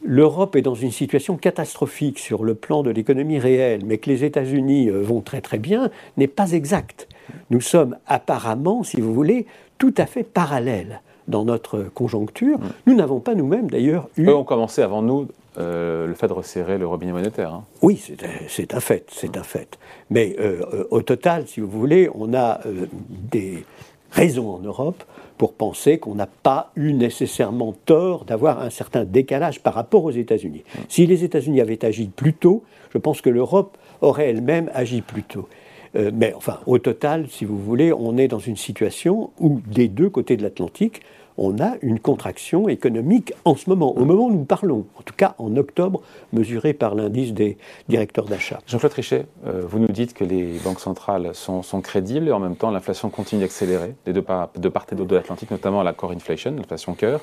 l'Europe 0.03 0.55
est 0.55 0.61
dans 0.61 0.75
une 0.75 0.91
situation 0.91 1.37
catastrophique 1.37 2.19
sur 2.19 2.43
le 2.43 2.55
plan 2.55 2.83
de 2.83 2.89
l'économie 2.89 3.39
réelle, 3.39 3.81
mais 3.85 3.97
que 3.97 4.09
les 4.09 4.23
États-Unis 4.23 4.89
euh, 4.89 5.01
vont 5.01 5.21
très 5.21 5.41
très 5.41 5.59
bien, 5.59 5.89
n'est 6.17 6.27
pas 6.27 6.51
exacte. 6.51 7.07
Nous 7.49 7.61
sommes 7.61 7.97
apparemment, 8.05 8.83
si 8.83 8.99
vous 8.99 9.13
voulez, 9.13 9.45
tout 9.77 9.93
à 9.97 10.05
fait 10.05 10.23
parallèle 10.23 11.01
dans 11.27 11.45
notre 11.45 11.83
conjoncture. 11.83 12.59
Mm. 12.59 12.63
Nous 12.87 12.95
n'avons 12.95 13.19
pas 13.19 13.35
nous-mêmes 13.35 13.69
d'ailleurs 13.69 14.09
eu... 14.17 14.27
Eux 14.27 14.35
ont 14.35 14.43
commencé 14.43 14.81
avant 14.81 15.01
nous 15.01 15.27
euh, 15.57 16.07
le 16.07 16.13
fait 16.15 16.27
de 16.27 16.33
resserrer 16.33 16.77
le 16.77 16.87
robinet 16.87 17.11
monétaire. 17.11 17.53
Hein. 17.53 17.63
Oui, 17.81 18.01
c'est 18.47 18.73
un 18.73 18.79
fait, 18.79 19.05
c'est 19.11 19.37
un 19.37 19.43
fait. 19.43 19.77
Mais 20.09 20.35
euh, 20.39 20.85
au 20.89 21.01
total, 21.01 21.47
si 21.47 21.59
vous 21.59 21.67
voulez, 21.67 22.09
on 22.15 22.33
a 22.33 22.59
euh, 22.65 22.87
des 23.31 23.63
raisons 24.11 24.49
en 24.49 24.59
Europe 24.59 25.03
pour 25.37 25.53
penser 25.53 25.99
qu'on 25.99 26.15
n'a 26.15 26.27
pas 26.27 26.71
eu 26.75 26.93
nécessairement 26.93 27.73
tort 27.85 28.25
d'avoir 28.25 28.61
un 28.61 28.69
certain 28.69 29.03
décalage 29.03 29.61
par 29.61 29.73
rapport 29.73 30.03
aux 30.05 30.11
États-Unis. 30.11 30.63
Mm. 30.65 30.79
Si 30.89 31.05
les 31.05 31.23
États-Unis 31.23 31.61
avaient 31.61 31.85
agi 31.85 32.07
plus 32.07 32.33
tôt, 32.33 32.63
je 32.91 32.97
pense 32.97 33.21
que 33.21 33.29
l'Europe 33.29 33.77
aurait 34.01 34.29
elle-même 34.29 34.71
agi 34.73 35.01
plus 35.01 35.23
tôt. 35.23 35.47
Euh, 35.95 36.11
mais 36.13 36.33
enfin, 36.35 36.59
au 36.65 36.79
total, 36.79 37.27
si 37.29 37.45
vous 37.45 37.57
voulez, 37.57 37.93
on 37.93 38.17
est 38.17 38.27
dans 38.27 38.39
une 38.39 38.57
situation 38.57 39.31
où 39.39 39.61
des 39.67 39.87
deux 39.87 40.09
côtés 40.09 40.37
de 40.37 40.43
l'Atlantique, 40.43 41.01
on 41.37 41.59
a 41.59 41.73
une 41.81 41.99
contraction 41.99 42.69
économique 42.69 43.33
en 43.45 43.55
ce 43.55 43.69
moment, 43.69 43.95
au 43.97 44.05
moment 44.05 44.25
où 44.25 44.31
nous 44.31 44.45
parlons, 44.45 44.85
en 44.97 45.01
tout 45.01 45.15
cas 45.15 45.35
en 45.39 45.55
octobre, 45.57 46.01
mesuré 46.31 46.73
par 46.73 46.95
l'indice 46.95 47.33
des 47.33 47.57
directeurs 47.89 48.25
d'achat. 48.25 48.59
Jean-Claude 48.67 48.91
Trichet, 48.91 49.25
euh, 49.47 49.63
vous 49.67 49.79
nous 49.79 49.87
dites 49.87 50.13
que 50.13 50.23
les 50.23 50.59
banques 50.63 50.79
centrales 50.79 51.31
sont, 51.33 51.63
crédibles 51.81 52.27
et 52.27 52.31
en 52.31 52.39
même 52.39 52.55
temps 52.55 52.71
l'inflation 52.71 53.09
continue 53.09 53.41
d'accélérer 53.41 53.95
de, 54.05 54.19
part, 54.19 54.49
de 54.55 54.69
part 54.69 54.85
et 54.91 54.95
d'autre 54.95 55.09
de 55.09 55.15
l'Atlantique, 55.15 55.51
notamment 55.51 55.81
la 55.81 55.93
core 55.93 56.11
inflation, 56.11 56.55
l'inflation 56.55 56.93
cœur. 56.93 57.19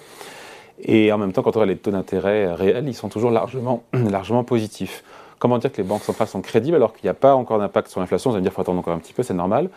Et 0.83 1.13
en 1.13 1.19
même 1.19 1.33
temps, 1.33 1.43
quand 1.43 1.51
on 1.57 1.61
regarde 1.61 1.71
les 1.71 1.77
taux 1.77 1.91
d'intérêt 1.91 2.53
réels, 2.53 2.89
ils 2.89 2.95
sont 2.95 3.09
toujours 3.09 3.31
largement, 3.31 3.85
largement 3.93 4.45
positifs. 4.45 5.05
Comment 5.41 5.57
dire 5.57 5.73
que 5.73 5.79
les 5.79 5.89
banques 5.89 6.03
centrales 6.03 6.29
sont 6.29 6.43
crédibles 6.43 6.77
alors 6.77 6.93
qu'il 6.93 7.07
n'y 7.07 7.11
a 7.11 7.15
pas 7.15 7.35
encore 7.35 7.59
d'impact 7.59 7.89
sur 7.89 7.99
l'inflation? 7.99 8.29
Vous 8.29 8.37
allez 8.37 8.43
me 8.43 8.45
dire 8.45 8.53
qu'il 8.53 8.57
faut 8.57 8.61
attendre 8.61 8.79
encore 8.79 8.93
un 8.93 8.99
petit 8.99 9.15
peu, 9.15 9.23
c'est 9.23 9.33
normal. 9.33 9.71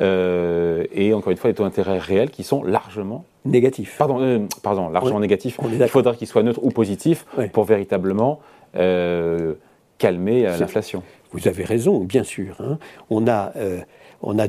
Euh, 0.00 0.84
et 0.92 1.12
encore 1.12 1.32
une 1.32 1.36
fois, 1.36 1.50
les 1.50 1.54
taux 1.54 1.64
d'intérêt 1.64 1.98
réels 1.98 2.30
qui 2.30 2.44
sont 2.44 2.62
largement 2.62 3.24
négatifs. 3.44 3.96
Pardon, 3.98 4.20
euh, 4.20 4.46
pardon 4.62 4.88
largement 4.90 5.18
négatifs. 5.18 5.58
Il 5.72 5.88
faudra 5.88 6.14
qu'ils 6.14 6.28
soient 6.28 6.44
neutres 6.44 6.60
ou 6.62 6.70
positifs 6.70 7.26
pour 7.52 7.64
véritablement 7.64 8.38
euh, 8.76 9.54
calmer 9.98 10.44
l'inflation. 10.44 11.02
Vous 11.32 11.48
avez 11.48 11.64
raison, 11.64 11.98
bien 11.98 12.22
sûr. 12.22 12.54
Hein. 12.60 12.78
On, 13.10 13.26
a, 13.26 13.52
on 14.22 14.38
a 14.38 14.46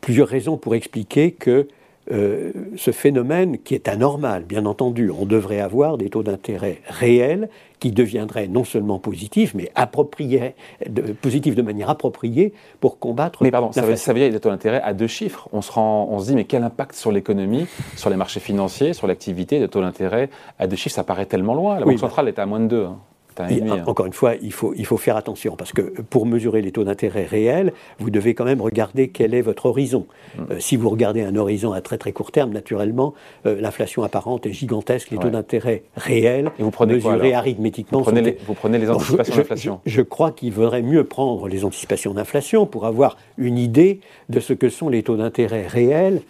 plusieurs 0.00 0.28
raisons 0.28 0.56
pour 0.56 0.76
expliquer 0.76 1.32
que 1.32 1.66
euh, 2.10 2.52
ce 2.76 2.90
phénomène 2.90 3.58
qui 3.58 3.74
est 3.74 3.88
anormal, 3.88 4.44
bien 4.44 4.66
entendu. 4.66 5.10
On 5.10 5.26
devrait 5.26 5.60
avoir 5.60 5.98
des 5.98 6.10
taux 6.10 6.22
d'intérêt 6.22 6.78
réels 6.86 7.48
qui 7.78 7.92
deviendraient 7.92 8.48
non 8.48 8.64
seulement 8.64 8.98
positifs, 8.98 9.54
mais 9.54 9.70
appropriés, 9.74 10.54
de, 10.88 11.12
positifs 11.12 11.54
de 11.54 11.62
manière 11.62 11.88
appropriée 11.88 12.52
pour 12.80 12.98
combattre. 12.98 13.42
Mais 13.42 13.50
pardon, 13.50 13.72
ça 13.72 13.82
veut, 13.82 13.96
ça 13.96 14.12
veut, 14.12 14.20
dire 14.20 14.30
des 14.30 14.40
taux 14.40 14.50
d'intérêt 14.50 14.80
à 14.82 14.92
deux 14.92 15.06
chiffres. 15.06 15.48
On 15.52 15.62
se, 15.62 15.72
rend, 15.72 16.08
on 16.10 16.18
se 16.18 16.26
dit, 16.26 16.34
mais 16.34 16.44
quel 16.44 16.62
impact 16.62 16.94
sur 16.94 17.12
l'économie, 17.12 17.66
sur 17.96 18.10
les 18.10 18.16
marchés 18.16 18.40
financiers, 18.40 18.92
sur 18.92 19.06
l'activité 19.06 19.58
des 19.58 19.68
taux 19.68 19.80
d'intérêt 19.80 20.30
à 20.58 20.66
deux 20.66 20.76
chiffres? 20.76 20.94
Ça 20.94 21.04
paraît 21.04 21.26
tellement 21.26 21.54
loin. 21.54 21.78
La 21.78 21.84
Banque 21.84 21.94
bah 21.94 22.00
centrale 22.00 22.28
est 22.28 22.38
à 22.38 22.46
moins 22.46 22.60
de 22.60 22.66
deux. 22.66 22.84
Hein. 22.84 22.98
Hein. 23.48 23.84
Encore 23.86 24.06
une 24.06 24.12
fois, 24.12 24.34
il 24.42 24.52
faut, 24.52 24.74
il 24.76 24.86
faut 24.86 24.96
faire 24.96 25.16
attention, 25.16 25.56
parce 25.56 25.72
que 25.72 25.82
pour 25.82 26.26
mesurer 26.26 26.62
les 26.62 26.72
taux 26.72 26.84
d'intérêt 26.84 27.24
réels, 27.24 27.72
vous 27.98 28.10
devez 28.10 28.34
quand 28.34 28.44
même 28.44 28.60
regarder 28.60 29.08
quel 29.08 29.34
est 29.34 29.42
votre 29.42 29.66
horizon. 29.66 30.06
Mm. 30.36 30.42
Euh, 30.50 30.60
si 30.60 30.76
vous 30.76 30.88
regardez 30.88 31.22
un 31.22 31.36
horizon 31.36 31.72
à 31.72 31.80
très 31.80 31.98
très 31.98 32.12
court 32.12 32.32
terme, 32.32 32.52
naturellement, 32.52 33.14
euh, 33.46 33.60
l'inflation 33.60 34.02
apparente 34.02 34.46
est 34.46 34.52
gigantesque, 34.52 35.10
les 35.10 35.18
taux 35.18 35.30
d'intérêt 35.30 35.82
réels, 35.96 36.50
Et 36.58 36.62
vous 36.62 36.70
prenez 36.70 36.94
mesurés 36.94 37.34
arithmétiquement... 37.34 37.98
Vous 37.98 38.04
prenez, 38.04 38.22
les, 38.22 38.38
vous 38.46 38.54
prenez 38.54 38.78
les 38.78 38.90
anticipations 38.90 39.36
d'inflation 39.36 39.80
je, 39.86 39.90
je, 39.90 40.02
crois 40.02 40.30
qu'il 40.32 40.52
vaudrait 40.52 40.82
mieux 40.82 41.04
prendre 41.04 41.48
les 41.48 41.64
anticipations 41.64 42.14
d'inflation 42.14 42.66
pour 42.66 42.86
avoir 42.86 43.16
une 43.38 43.58
idée 43.58 44.00
de 44.28 44.40
ce 44.40 44.52
que 44.52 44.68
sont 44.68 44.88
les 44.88 45.02
taux 45.02 45.16
d'intérêt 45.16 45.66
réels 45.66 46.22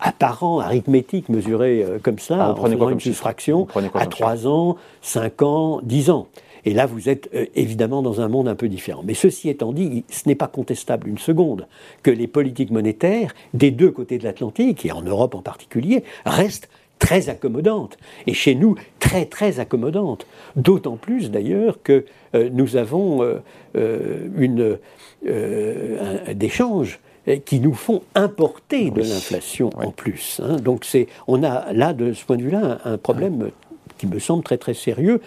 apparents, 0.00 0.60
arithmétiques, 0.60 1.28
mesurés 1.28 1.82
euh, 1.82 1.98
comme 2.00 2.18
ça, 2.18 2.36
ah, 2.40 2.50
en 2.50 2.54
prenant 2.54 2.90
une 2.90 3.00
soustraction 3.00 3.66
à 3.94 4.06
3 4.06 4.46
ans, 4.46 4.76
5 5.02 5.42
ans, 5.42 5.80
10 5.82 6.10
ans. 6.10 6.28
Et 6.64 6.74
là, 6.74 6.86
vous 6.86 7.08
êtes 7.08 7.28
euh, 7.34 7.46
évidemment 7.54 8.02
dans 8.02 8.20
un 8.20 8.28
monde 8.28 8.48
un 8.48 8.54
peu 8.54 8.68
différent. 8.68 9.02
Mais 9.04 9.14
ceci 9.14 9.48
étant 9.48 9.72
dit, 9.72 10.04
ce 10.10 10.28
n'est 10.28 10.34
pas 10.34 10.48
contestable 10.48 11.08
une 11.08 11.18
seconde 11.18 11.66
que 12.02 12.10
les 12.10 12.26
politiques 12.26 12.70
monétaires 12.70 13.34
des 13.54 13.70
deux 13.70 13.90
côtés 13.90 14.18
de 14.18 14.24
l'Atlantique, 14.24 14.84
et 14.84 14.92
en 14.92 15.02
Europe 15.02 15.34
en 15.34 15.42
particulier, 15.42 16.04
restent 16.24 16.68
très 16.98 17.28
accommodantes. 17.28 17.96
Et 18.26 18.34
chez 18.34 18.54
nous, 18.54 18.74
très 18.98 19.26
très 19.26 19.60
accommodantes. 19.60 20.26
D'autant 20.56 20.96
plus 20.96 21.30
d'ailleurs 21.30 21.82
que 21.82 22.04
euh, 22.34 22.50
nous 22.52 22.76
avons 22.76 23.22
euh, 23.76 24.28
une, 24.36 24.78
des 25.22 26.48
changes 26.48 27.00
qui 27.44 27.60
nous 27.60 27.74
font 27.74 28.02
importer 28.14 28.90
de 28.90 29.02
l'inflation 29.02 29.70
en 29.76 29.90
plus. 29.90 30.40
Hein. 30.42 30.56
Donc 30.56 30.86
on 31.26 31.42
a 31.42 31.72
là, 31.72 31.92
de 31.92 32.12
ce 32.12 32.24
point 32.24 32.36
de 32.36 32.42
vue-là, 32.42 32.78
un 32.84 32.96
problème 32.96 33.50
qui 33.98 34.06
me 34.06 34.18
semble 34.18 34.42
très 34.42 34.56
très 34.56 34.74
sérieux 34.74 35.20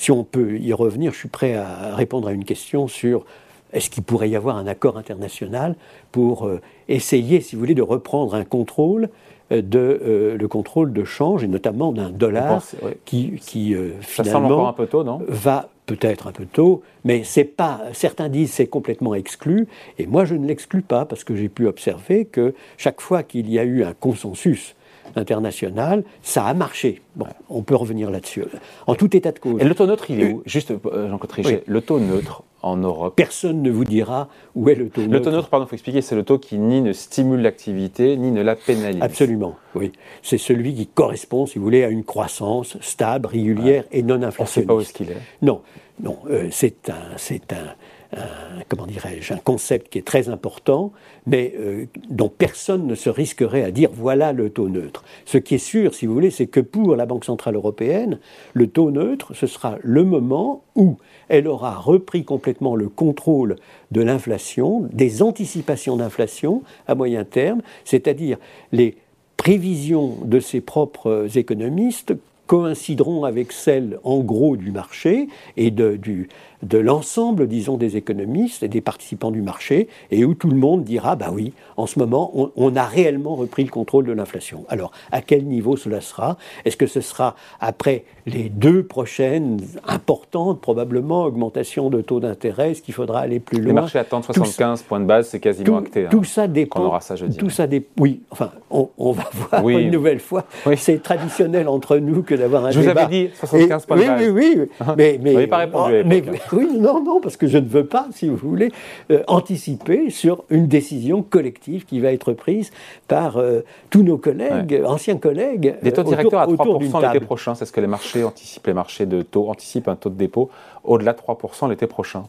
si 0.00 0.10
on 0.10 0.24
peut 0.24 0.58
y 0.58 0.72
revenir, 0.72 1.12
je 1.12 1.18
suis 1.18 1.28
prêt 1.28 1.54
à 1.54 1.94
répondre 1.94 2.26
à 2.26 2.32
une 2.32 2.46
question 2.46 2.88
sur 2.88 3.26
est-ce 3.74 3.90
qu'il 3.90 4.02
pourrait 4.02 4.30
y 4.30 4.36
avoir 4.36 4.56
un 4.56 4.66
accord 4.66 4.96
international 4.96 5.76
pour 6.10 6.46
euh, 6.46 6.58
essayer, 6.88 7.42
si 7.42 7.54
vous 7.54 7.60
voulez, 7.60 7.74
de 7.74 7.82
reprendre 7.82 8.34
un 8.34 8.44
contrôle 8.44 9.10
euh, 9.52 9.60
de 9.60 10.00
euh, 10.02 10.38
le 10.38 10.48
contrôle 10.48 10.94
de 10.94 11.04
change 11.04 11.44
et 11.44 11.48
notamment 11.48 11.92
d'un 11.92 12.08
dollar 12.08 12.62
qui, 13.04 13.32
qui 13.42 13.76
finalement 14.00 14.68
un 14.68 14.72
peu 14.72 14.86
tôt, 14.86 15.04
non? 15.04 15.20
va 15.28 15.68
peut-être 15.84 16.28
un 16.28 16.32
peu 16.32 16.46
tôt, 16.46 16.80
mais 17.04 17.22
c'est 17.22 17.44
pas. 17.44 17.82
Certains 17.92 18.30
disent 18.30 18.52
c'est 18.52 18.68
complètement 18.68 19.14
exclu, 19.14 19.68
et 19.98 20.06
moi 20.06 20.24
je 20.24 20.34
ne 20.34 20.46
l'exclus 20.46 20.80
pas 20.80 21.04
parce 21.04 21.24
que 21.24 21.36
j'ai 21.36 21.50
pu 21.50 21.66
observer 21.66 22.24
que 22.24 22.54
chaque 22.78 23.02
fois 23.02 23.22
qu'il 23.22 23.50
y 23.50 23.58
a 23.58 23.64
eu 23.64 23.84
un 23.84 23.92
consensus 23.92 24.74
international, 25.16 26.04
ça 26.22 26.44
a 26.44 26.54
marché. 26.54 27.02
Bon, 27.16 27.26
on 27.48 27.62
peut 27.62 27.74
revenir 27.74 28.10
là-dessus. 28.10 28.44
En 28.86 28.94
tout 28.94 29.16
état 29.16 29.32
de 29.32 29.38
cause. 29.38 29.60
Et 29.60 29.64
le 29.64 29.74
taux 29.74 29.86
neutre, 29.86 30.10
il 30.10 30.20
est 30.20 30.32
où? 30.32 30.42
Juste, 30.46 30.70
euh, 30.70 31.08
Jean-Claude 31.08 31.30
Trichet, 31.30 31.62
le 31.66 31.80
taux 31.80 31.98
neutre 31.98 32.42
en 32.62 32.76
Europe. 32.76 33.14
Personne 33.16 33.62
ne 33.62 33.70
vous 33.70 33.84
dira 33.84 34.28
où 34.54 34.68
est 34.68 34.74
le 34.74 34.88
taux 34.88 35.00
neutre. 35.02 35.12
Le 35.12 35.22
taux 35.22 35.30
neutre, 35.30 35.48
pardon, 35.48 35.66
il 35.66 35.68
faut 35.68 35.74
expliquer, 35.74 36.02
c'est 36.02 36.14
le 36.14 36.24
taux 36.24 36.38
qui 36.38 36.58
ni 36.58 36.82
ne 36.82 36.92
stimule 36.92 37.40
l'activité, 37.40 38.16
ni 38.16 38.30
ne 38.30 38.42
la 38.42 38.56
pénalise. 38.56 39.02
Absolument, 39.02 39.56
oui. 39.74 39.92
C'est 40.22 40.38
celui 40.38 40.74
qui 40.74 40.86
correspond, 40.86 41.46
si 41.46 41.58
vous 41.58 41.64
voulez, 41.64 41.84
à 41.84 41.88
une 41.88 42.04
croissance 42.04 42.78
stable, 42.80 43.26
régulière 43.26 43.84
et 43.92 44.02
non 44.02 44.22
inflationniste. 44.22 44.40
On 44.40 44.42
ne 44.42 44.48
sait 44.48 44.62
pas 44.66 44.74
où 44.74 44.80
est-ce 44.80 44.92
qu'il 44.92 45.10
est. 45.10 45.16
Non, 45.42 45.62
non, 46.02 46.18
euh, 46.28 46.48
c'est 46.50 46.88
un, 46.90 47.16
c'est 47.16 47.52
un, 47.52 47.74
un, 48.16 48.62
comment 48.68 48.86
dirais-je, 48.86 49.32
un 49.32 49.38
concept 49.38 49.88
qui 49.90 49.98
est 49.98 50.06
très 50.06 50.28
important, 50.28 50.92
mais 51.26 51.54
euh, 51.58 51.86
dont 52.08 52.28
personne 52.28 52.86
ne 52.86 52.94
se 52.94 53.10
risquerait 53.10 53.62
à 53.62 53.70
dire 53.70 53.90
voilà 53.92 54.32
le 54.32 54.50
taux 54.50 54.68
neutre. 54.68 55.04
Ce 55.24 55.38
qui 55.38 55.56
est 55.56 55.58
sûr, 55.58 55.94
si 55.94 56.06
vous 56.06 56.14
voulez, 56.14 56.30
c'est 56.30 56.46
que 56.46 56.60
pour 56.60 56.96
la 56.96 57.06
Banque 57.06 57.24
Centrale 57.24 57.54
Européenne, 57.54 58.18
le 58.52 58.66
taux 58.66 58.90
neutre, 58.90 59.34
ce 59.34 59.46
sera 59.46 59.76
le 59.82 60.04
moment 60.04 60.64
où 60.74 60.96
elle 61.28 61.46
aura 61.46 61.74
repris 61.76 62.24
complètement 62.24 62.74
le 62.74 62.88
contrôle 62.88 63.56
de 63.92 64.02
l'inflation, 64.02 64.88
des 64.92 65.22
anticipations 65.22 65.96
d'inflation 65.96 66.62
à 66.88 66.94
moyen 66.94 67.24
terme, 67.24 67.62
c'est-à-dire 67.84 68.38
les 68.72 68.96
prévisions 69.36 70.18
de 70.24 70.40
ses 70.40 70.60
propres 70.60 71.28
économistes 71.38 72.14
coïncideront 72.50 73.22
avec 73.22 73.52
celles 73.52 74.00
en 74.02 74.18
gros 74.18 74.56
du 74.56 74.72
marché 74.72 75.28
et 75.56 75.70
de, 75.70 75.94
du, 75.94 76.28
de 76.62 76.78
l'ensemble, 76.78 77.46
disons, 77.46 77.76
des 77.76 77.96
économistes 77.96 78.62
et 78.62 78.68
des 78.68 78.80
participants 78.80 79.30
du 79.30 79.42
marché, 79.42 79.88
et 80.10 80.24
où 80.24 80.34
tout 80.34 80.50
le 80.50 80.56
monde 80.56 80.84
dira, 80.84 81.16
bah 81.16 81.30
oui, 81.32 81.52
en 81.76 81.86
ce 81.86 81.98
moment, 81.98 82.32
on, 82.56 82.76
a 82.76 82.84
réellement 82.84 83.34
repris 83.34 83.64
le 83.64 83.70
contrôle 83.70 84.06
de 84.06 84.12
l'inflation. 84.12 84.64
Alors, 84.68 84.92
à 85.10 85.22
quel 85.22 85.44
niveau 85.44 85.76
cela 85.76 86.00
sera? 86.00 86.36
Est-ce 86.64 86.76
que 86.76 86.86
ce 86.86 87.00
sera 87.00 87.34
après 87.60 88.04
les 88.26 88.48
deux 88.48 88.84
prochaines 88.84 89.58
importantes, 89.86 90.60
probablement, 90.60 91.24
augmentations 91.24 91.90
de 91.90 92.00
taux 92.00 92.20
d'intérêt? 92.20 92.72
Est-ce 92.72 92.82
qu'il 92.82 92.94
faudra 92.94 93.20
aller 93.20 93.40
plus 93.40 93.58
loin? 93.58 93.66
Les 93.66 93.72
marchés 93.72 93.98
attendent 93.98 94.24
75 94.24 94.82
points 94.82 95.00
de 95.00 95.06
base, 95.06 95.28
c'est 95.28 95.40
quasiment 95.40 95.78
acté. 95.78 96.06
Hein, 96.06 96.08
tout 96.10 96.24
ça 96.24 96.46
dépend. 96.46 96.80
On 96.82 96.86
aura 96.86 97.00
ça 97.00 97.16
jeudi. 97.16 97.36
Tout 97.36 97.50
ça 97.50 97.66
dépend. 97.66 97.90
Oui, 97.98 98.20
enfin, 98.30 98.50
on, 98.70 99.12
va 99.12 99.24
voir 99.50 99.68
une 99.68 99.90
nouvelle 99.90 100.20
fois. 100.20 100.44
C'est 100.76 101.02
traditionnel 101.02 101.68
entre 101.68 101.96
nous 101.96 102.22
que 102.22 102.34
d'avoir 102.34 102.66
un 102.66 102.70
Je 102.70 102.80
débat. 102.80 102.92
vous 102.92 102.98
avais 102.98 103.28
dit 103.28 103.30
75 103.34 103.86
points 103.86 103.96
de 103.96 104.02
base. 104.02 104.20
Oui, 104.20 104.28
oui, 104.30 104.68
oui. 104.80 104.86
mais, 104.96 105.18
mais, 105.22 105.44
vous 105.44 105.50
pas 105.50 105.56
répondu. 105.58 106.02
mais, 106.04 106.22
oui, 106.52 106.78
non, 106.78 107.02
non, 107.02 107.20
parce 107.20 107.36
que 107.36 107.46
je 107.46 107.58
ne 107.58 107.66
veux 107.66 107.86
pas, 107.86 108.06
si 108.12 108.28
vous 108.28 108.36
voulez, 108.36 108.72
euh, 109.10 109.22
anticiper 109.26 110.10
sur 110.10 110.44
une 110.50 110.66
décision 110.66 111.22
collective 111.22 111.84
qui 111.84 112.00
va 112.00 112.12
être 112.12 112.32
prise 112.32 112.70
par 113.08 113.36
euh, 113.36 113.60
tous 113.90 114.02
nos 114.02 114.18
collègues, 114.18 114.82
anciens 114.84 115.18
collègues. 115.18 115.76
Des 115.82 115.92
taux 115.92 116.02
directeurs 116.02 116.40
à 116.40 116.46
3% 116.46 117.02
l'été 117.02 117.24
prochain, 117.24 117.54
c'est 117.54 117.66
ce 117.66 117.72
que 117.72 117.80
les 117.80 117.86
marchés 117.86 118.24
anticipent, 118.24 118.66
les 118.66 118.74
marchés 118.74 119.06
de 119.06 119.22
taux 119.22 119.48
anticipent 119.48 119.88
un 119.88 119.96
taux 119.96 120.10
de 120.10 120.16
dépôt 120.16 120.50
au-delà 120.84 121.12
de 121.12 121.18
3% 121.18 121.68
l'été 121.68 121.86
prochain. 121.86 122.24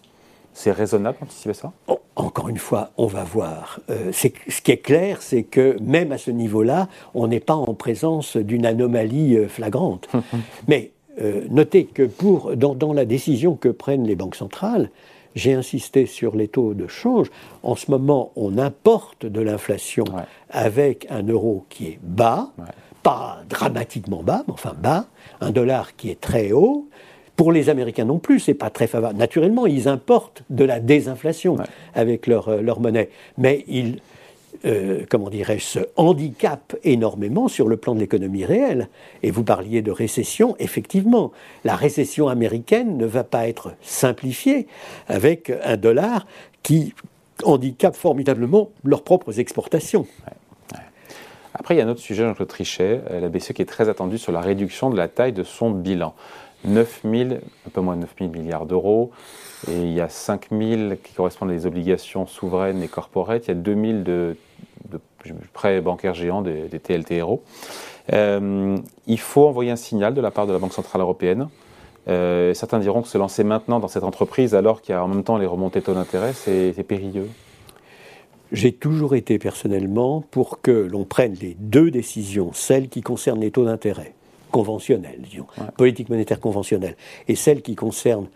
C'est 0.53 0.71
raisonnable 0.71 1.17
d'anticiper 1.21 1.53
ça? 1.53 1.71
Oh, 1.87 1.99
Encore 2.17 2.49
une 2.49 2.57
fois, 2.57 2.91
on 2.97 3.05
va 3.05 3.23
voir. 3.23 3.79
Euh, 3.89 4.11
ce 4.11 4.27
qui 4.27 4.71
est 4.71 4.81
clair, 4.81 5.21
c'est 5.21 5.43
que 5.43 5.77
même 5.81 6.11
à 6.11 6.17
ce 6.17 6.29
niveau-là, 6.29 6.89
on 7.13 7.27
n'est 7.27 7.39
pas 7.39 7.55
en 7.55 7.73
présence 7.73 8.35
d'une 8.35 8.65
anomalie 8.65 9.47
flagrante. 9.47 10.09
Mais 10.67 10.91
euh, 11.20 11.41
notez 11.50 11.86
que 11.86 12.03
pour, 12.03 12.56
dans, 12.56 12.94
la 12.94 13.06
décision 13.06 13.56
que 13.56 13.70
prennent 13.70 14.08
les 14.08 14.15
banques 14.15 14.36
centrales, 14.36 14.89
j'ai 15.36 15.53
insisté 15.53 16.06
sur 16.06 16.36
les 16.36 16.48
taux 16.48 16.74
de 16.74 16.88
change. 16.88 17.30
En 17.63 17.75
ce 17.75 17.89
moment, 17.91 18.32
on 18.36 18.58
importe 18.58 19.25
de 19.25 19.41
l'inflation 19.41 20.06
avec 20.50 21.08
un 21.10 21.24
euro 21.24 21.65
qui 21.70 21.88
est 21.88 22.00
bas, 22.01 22.51
pas 23.03 23.39
dramatiquement 23.50 24.24
bas, 24.24 24.44
mais 24.48 24.53
enfin 24.53 24.75
bas, 24.77 25.06
un 25.39 25.51
dollar 25.51 25.96
qui 25.96 26.10
est 26.10 26.20
très 26.20 26.51
haut. 26.51 26.88
Pour 27.38 27.51
les 27.51 27.70
Américains 27.70 28.06
non 28.06 28.20
plus, 28.20 28.39
c'est 28.39 28.53
pas 28.53 28.70
très 28.70 28.88
favorable. 28.88 29.18
Naturellement, 29.18 29.65
ils 29.65 29.88
importent 29.88 30.44
de 30.50 30.65
la 30.65 30.80
désinflation 30.80 31.58
avec 31.96 32.27
leur, 32.27 32.50
euh, 32.50 32.62
leur 32.62 32.80
monnaie, 32.80 33.10
mais 33.38 33.63
ils 33.68 34.00
euh, 34.65 35.06
comment 35.10 35.30
dirais-je, 35.30 35.63
se 35.63 35.80
handicape 35.96 36.75
énormément 36.84 37.48
sur 37.48 37.68
le 37.68 37.77
plan 37.77 37.96
de 37.96 38.00
l'économie 38.00 38.46
réelle. 38.46 38.89
Et 39.24 39.32
vous 39.32 39.44
parliez 39.44 39.82
de 39.82 39.91
récession, 39.91 40.56
effectivement, 40.60 41.32
la 41.63 41.75
récession 41.75 42.27
américaine 42.27 42.98
ne 42.98 43.06
va 43.06 43.24
pas 43.24 43.48
être 43.48 43.74
simplifiée 43.82 44.68
avec 45.08 45.51
un 45.63 45.77
dollar 45.77 46.27
qui 46.63 46.94
handicape 47.44 47.96
formidablement 47.96 48.70
leurs 48.84 49.03
propres 49.03 49.39
exportations. 49.39 50.06
Après, 51.53 51.75
il 51.75 51.80
y 51.80 51.82
a 51.82 51.86
un 51.86 51.89
autre 51.89 52.00
sujet, 52.00 52.24
Jean-Claude 52.24 52.48
Trichet, 52.48 53.01
euh, 53.10 53.20
la 53.20 53.30
BCE 53.30 53.53
qui 53.53 53.62
est 53.62 53.65
très 53.65 53.89
attendue 53.89 54.18
sur 54.18 54.32
la 54.32 54.41
réduction 54.41 54.89
de 54.89 54.98
la 54.98 55.08
taille 55.08 55.34
de 55.34 55.44
son 55.44 55.72
bilan. 55.72 56.13
9 56.63 57.01
000, 57.03 57.34
un 57.34 57.70
peu 57.74 57.82
moins 57.82 57.96
de 57.96 58.01
9 58.01 58.15
000 58.20 58.32
milliards 58.32 58.65
d'euros, 58.65 59.12
et 59.68 59.82
il 59.82 59.91
y 59.94 60.01
a 60.01 60.10
5 60.10 60.50
000 60.51 60.96
qui 61.03 61.13
correspondent 61.13 61.50
à 61.50 61.53
des 61.53 61.65
obligations 61.65 62.27
souveraines 62.27 62.84
et 62.84 62.88
corporates, 62.88 63.48
il 63.48 63.50
y 63.50 63.51
a 63.51 63.56
2 63.56 63.74
000 63.74 64.03
de 64.03 64.38
de 64.89 65.00
prêts 65.53 65.81
bancaires 65.81 66.13
géants 66.13 66.41
des, 66.41 66.67
TLTRO. 66.67 67.43
Euh, 68.13 68.77
il 69.07 69.19
faut 69.19 69.47
envoyer 69.47 69.71
un 69.71 69.75
signal 69.75 70.13
de 70.13 70.21
la 70.21 70.31
part 70.31 70.47
de 70.47 70.53
la 70.53 70.59
Banque 70.59 70.73
Centrale 70.73 71.01
Européenne. 71.01 71.47
Euh, 72.07 72.53
certains 72.53 72.79
diront 72.79 73.03
que 73.03 73.07
se 73.07 73.17
lancer 73.17 73.43
maintenant 73.43 73.79
dans 73.79 73.88
cette 73.88 74.03
entreprise 74.03 74.55
alors 74.55 74.81
qu'il 74.81 74.93
y 74.93 74.97
a 74.97 75.03
en 75.03 75.07
même 75.07 75.23
temps 75.23 75.38
les 75.38 75.45
remontées 75.45 75.81
taux 75.81 75.93
d'intérêt, 75.93 76.33
c'est 76.33 76.83
périlleux. 76.83 77.29
J'ai 78.51 78.73
toujours 78.73 79.15
été 79.15 79.39
personnellement 79.39 80.21
pour 80.29 80.61
que 80.61 80.71
l'on 80.71 81.05
prenne 81.05 81.35
les 81.35 81.55
deux 81.59 81.89
décisions, 81.89 82.51
celle 82.53 82.89
qui 82.89 83.01
concerne 83.01 83.39
les 83.39 83.51
taux 83.51 83.63
d'intérêt 83.63 84.13
conventionnels, 84.51 85.19
disons, 85.19 85.47
politique 85.77 86.09
monétaire 86.09 86.41
conventionnelle, 86.41 86.97
et 87.29 87.35
celle 87.35 87.61
qui 87.61 87.75
concerne 87.75 88.27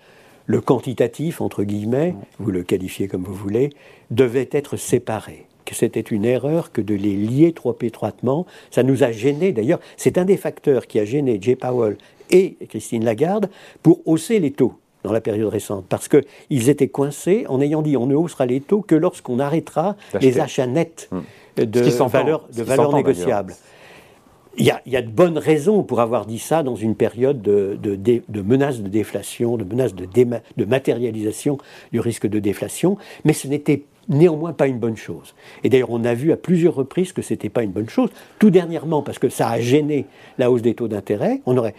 le 0.46 0.62
quantitatif, 0.62 1.42
entre 1.42 1.64
guillemets, 1.64 2.16
vous 2.40 2.52
le 2.52 2.64
qualifiez 2.64 3.10
comme 3.10 3.24
vous 3.24 3.34
voulez, 3.34 3.72
devait 4.12 4.48
être 4.52 4.78
séparée 4.78 5.48
que 5.66 5.76
c'était 5.76 6.00
une 6.02 6.26
erreur 6.26 6.72
que 6.72 6.82
de 6.82 6.96
les 6.96 7.16
lier 7.16 7.52
trop 7.52 7.76
étroitement. 7.82 8.46
Ça 8.72 8.84
nous 8.84 9.04
a 9.04 9.12
gênés 9.12 9.52
d'ailleurs. 9.52 9.80
C'est 9.98 10.18
un 10.18 10.26
des 10.26 10.38
facteurs 10.38 10.88
qui 10.88 11.00
a 11.00 11.06
gêné 11.06 11.40
Jay 11.42 11.56
Powell 11.56 11.98
et 12.30 12.56
Christine 12.70 13.04
Lagarde 13.04 13.50
pour 13.84 14.02
hausser 14.06 14.40
les 14.40 14.52
taux 14.52 14.76
dans 15.04 15.14
la 15.14 15.22
période 15.22 15.50
récente, 15.50 15.86
parce 15.88 16.08
qu'ils 16.08 16.70
étaient 16.70 16.88
coincés 16.88 17.46
en 17.48 17.62
ayant 17.62 17.84
dit 17.84 17.96
on 17.96 18.08
ne 18.08 18.16
haussera 18.16 18.48
les 18.48 18.60
taux 18.60 18.82
que 18.82 18.96
lorsqu'on 18.96 19.38
arrêtera 19.38 19.96
les 20.20 20.40
achats 20.40 20.66
nets 20.66 21.10
hmm. 21.12 21.64
de 21.64 21.80
valeurs 22.08 22.48
valeur 22.52 22.96
négociables. 22.96 23.54
Il 24.58 24.66
y, 24.66 24.72
a, 24.72 24.82
il 24.86 24.94
y, 24.94 24.98
a, 24.98 25.02
de 25.02 25.10
bonnes 25.10 25.38
raisons 25.38 25.84
pour 25.84 26.00
avoir 26.00 26.26
dit 26.26 26.40
ça 26.40 26.64
dans 26.64 26.78
une 26.78 26.96
période 26.96 27.42
de, 27.42 27.78
de, 27.80 27.98
de 27.98 28.42
menace 28.42 28.80
de 28.80 28.88
déflation, 28.88 29.58
de 29.58 29.66
menace 29.66 29.94
de, 29.94 30.06
de 30.06 30.66
matérialisation 30.66 31.58
du 31.92 32.00
risque 32.00 32.26
de 32.26 32.40
déflation, 32.40 32.98
mais 33.26 33.34
ce 33.34 33.50
n'était 33.50 33.84
néanmoins 34.10 34.54
pas 34.54 34.68
une 34.68 34.80
bonne 34.80 34.98
chose. 34.98 35.34
Et 35.64 35.70
d'ailleurs, 35.70 35.92
on 35.92 36.04
a 36.04 36.14
vu 36.14 36.32
à 36.32 36.38
plusieurs 36.38 36.76
reprises 36.76 37.14
que 37.14 37.22
ce 37.22 37.34
n'était 37.34 37.50
pas 37.50 37.64
une 37.64 37.72
bonne 37.72 37.90
chose. 37.90 38.10
Tout 38.40 38.50
dernièrement, 38.50 39.02
parce 39.02 39.20
que 39.20 39.30
ça 39.30 39.50
a 39.50 39.60
gêné 39.60 40.06
la 40.38 40.52
hausse 40.52 40.62
des 40.62 40.74
taux 40.76 40.88
d'intérêt, 40.88 41.42
on 41.46 41.58
aurait 41.58 41.76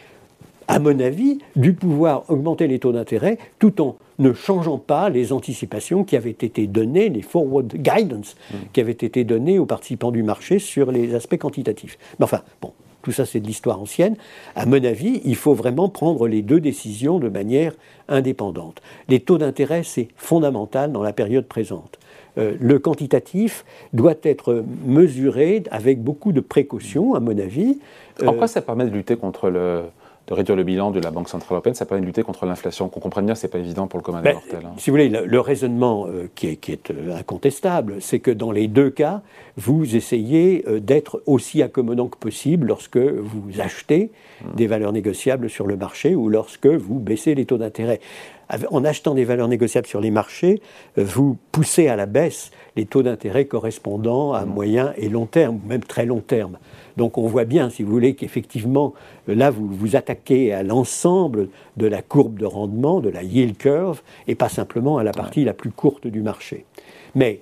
à 0.68 0.78
mon 0.78 0.98
avis, 1.00 1.38
dû 1.54 1.74
pouvoir 1.74 2.24
augmenter 2.28 2.66
les 2.66 2.78
taux 2.78 2.92
d'intérêt 2.92 3.38
tout 3.58 3.80
en 3.80 3.96
ne 4.18 4.32
changeant 4.32 4.78
pas 4.78 5.08
les 5.10 5.32
anticipations 5.32 6.04
qui 6.04 6.16
avaient 6.16 6.30
été 6.30 6.66
données, 6.66 7.08
les 7.08 7.22
forward 7.22 7.72
guidance 7.74 8.36
mm. 8.50 8.56
qui 8.72 8.80
avaient 8.80 8.92
été 8.92 9.24
données 9.24 9.58
aux 9.58 9.66
participants 9.66 10.10
du 10.10 10.22
marché 10.22 10.58
sur 10.58 10.90
les 10.90 11.14
aspects 11.14 11.38
quantitatifs. 11.38 11.98
Mais 12.18 12.24
enfin, 12.24 12.42
bon, 12.60 12.72
tout 13.02 13.12
ça 13.12 13.26
c'est 13.26 13.40
de 13.40 13.46
l'histoire 13.46 13.80
ancienne. 13.80 14.16
À 14.56 14.66
mon 14.66 14.82
avis, 14.82 15.20
il 15.24 15.36
faut 15.36 15.54
vraiment 15.54 15.88
prendre 15.88 16.26
les 16.26 16.42
deux 16.42 16.60
décisions 16.60 17.18
de 17.18 17.28
manière 17.28 17.72
indépendante. 18.08 18.82
Les 19.08 19.20
taux 19.20 19.38
d'intérêt, 19.38 19.82
c'est 19.84 20.08
fondamental 20.16 20.90
dans 20.90 21.02
la 21.02 21.12
période 21.12 21.46
présente. 21.46 21.98
Euh, 22.38 22.54
le 22.60 22.78
quantitatif 22.78 23.64
doit 23.92 24.14
être 24.22 24.64
mesuré 24.84 25.62
avec 25.70 26.02
beaucoup 26.02 26.32
de 26.32 26.40
précautions, 26.40 27.14
à 27.14 27.20
mon 27.20 27.38
avis. 27.38 27.78
En 28.24 28.34
quoi 28.34 28.48
ça 28.48 28.62
permet 28.62 28.84
de 28.84 28.90
lutter 28.90 29.16
contre 29.16 29.50
le, 29.50 29.82
de 30.26 30.34
réduire 30.34 30.56
le 30.56 30.64
bilan 30.64 30.90
de 30.90 31.00
la 31.00 31.10
Banque 31.10 31.28
Centrale 31.28 31.52
Européenne, 31.52 31.74
ça 31.74 31.86
permet 31.86 32.00
de 32.00 32.06
lutter 32.06 32.22
contre 32.22 32.46
l'inflation. 32.46 32.88
Qu'on 32.88 33.00
comprenne 33.00 33.26
bien, 33.26 33.34
ce 33.34 33.46
n'est 33.46 33.50
pas 33.50 33.58
évident 33.58 33.86
pour 33.86 33.98
le 33.98 34.02
commun 34.02 34.18
des 34.18 34.30
ben, 34.30 34.34
mortels. 34.34 34.66
Hein. 34.66 34.74
Si 34.78 34.90
vous 34.90 34.94
voulez, 34.94 35.08
le, 35.08 35.40
raisonnement 35.40 36.06
euh, 36.08 36.28
qui 36.34 36.48
est, 36.48 36.90
euh, 36.90 37.16
incontestable, 37.16 37.96
c'est 38.00 38.18
que 38.18 38.32
dans 38.32 38.50
les 38.50 38.66
deux 38.66 38.90
cas, 38.90 39.22
vous 39.56 39.94
essayez 39.94 40.64
euh, 40.66 40.80
d'être 40.80 41.22
aussi 41.26 41.62
accommodant 41.62 42.08
que 42.08 42.18
possible 42.18 42.66
lorsque 42.66 42.96
vous 42.96 43.60
achetez 43.60 44.10
hmm. 44.42 44.56
des 44.56 44.66
valeurs 44.66 44.92
négociables 44.92 45.48
sur 45.48 45.66
le 45.66 45.76
marché 45.76 46.16
ou 46.16 46.28
lorsque 46.28 46.66
vous 46.66 46.98
baissez 46.98 47.34
les 47.34 47.46
taux 47.46 47.58
d'intérêt. 47.58 48.00
En 48.70 48.84
achetant 48.84 49.14
des 49.14 49.24
valeurs 49.24 49.48
négociables 49.48 49.88
sur 49.88 50.00
les 50.00 50.10
marchés, 50.10 50.60
vous 50.96 51.36
poussez 51.50 51.88
à 51.88 51.96
la 51.96 52.06
baisse 52.06 52.50
les 52.76 52.86
taux 52.86 53.02
d'intérêt 53.02 53.46
correspondant 53.46 54.32
à 54.32 54.44
moyen 54.44 54.92
et 54.96 55.08
long 55.08 55.26
terme, 55.26 55.60
ou 55.64 55.68
même 55.68 55.82
très 55.82 56.06
long 56.06 56.20
terme. 56.20 56.58
Donc 56.96 57.18
on 57.18 57.26
voit 57.26 57.44
bien, 57.44 57.70
si 57.70 57.82
vous 57.82 57.90
voulez, 57.90 58.14
qu'effectivement, 58.14 58.94
là, 59.26 59.50
vous 59.50 59.66
vous 59.66 59.96
attaquez 59.96 60.52
à 60.52 60.62
l'ensemble 60.62 61.48
de 61.76 61.86
la 61.86 62.02
courbe 62.02 62.38
de 62.38 62.46
rendement, 62.46 63.00
de 63.00 63.08
la 63.08 63.22
yield 63.22 63.56
curve, 63.56 64.00
et 64.28 64.34
pas 64.34 64.48
simplement 64.48 64.98
à 64.98 65.02
la 65.02 65.12
partie 65.12 65.44
la 65.44 65.52
plus 65.52 65.70
courte 65.70 66.06
du 66.06 66.22
marché. 66.22 66.64
Mais 67.14 67.40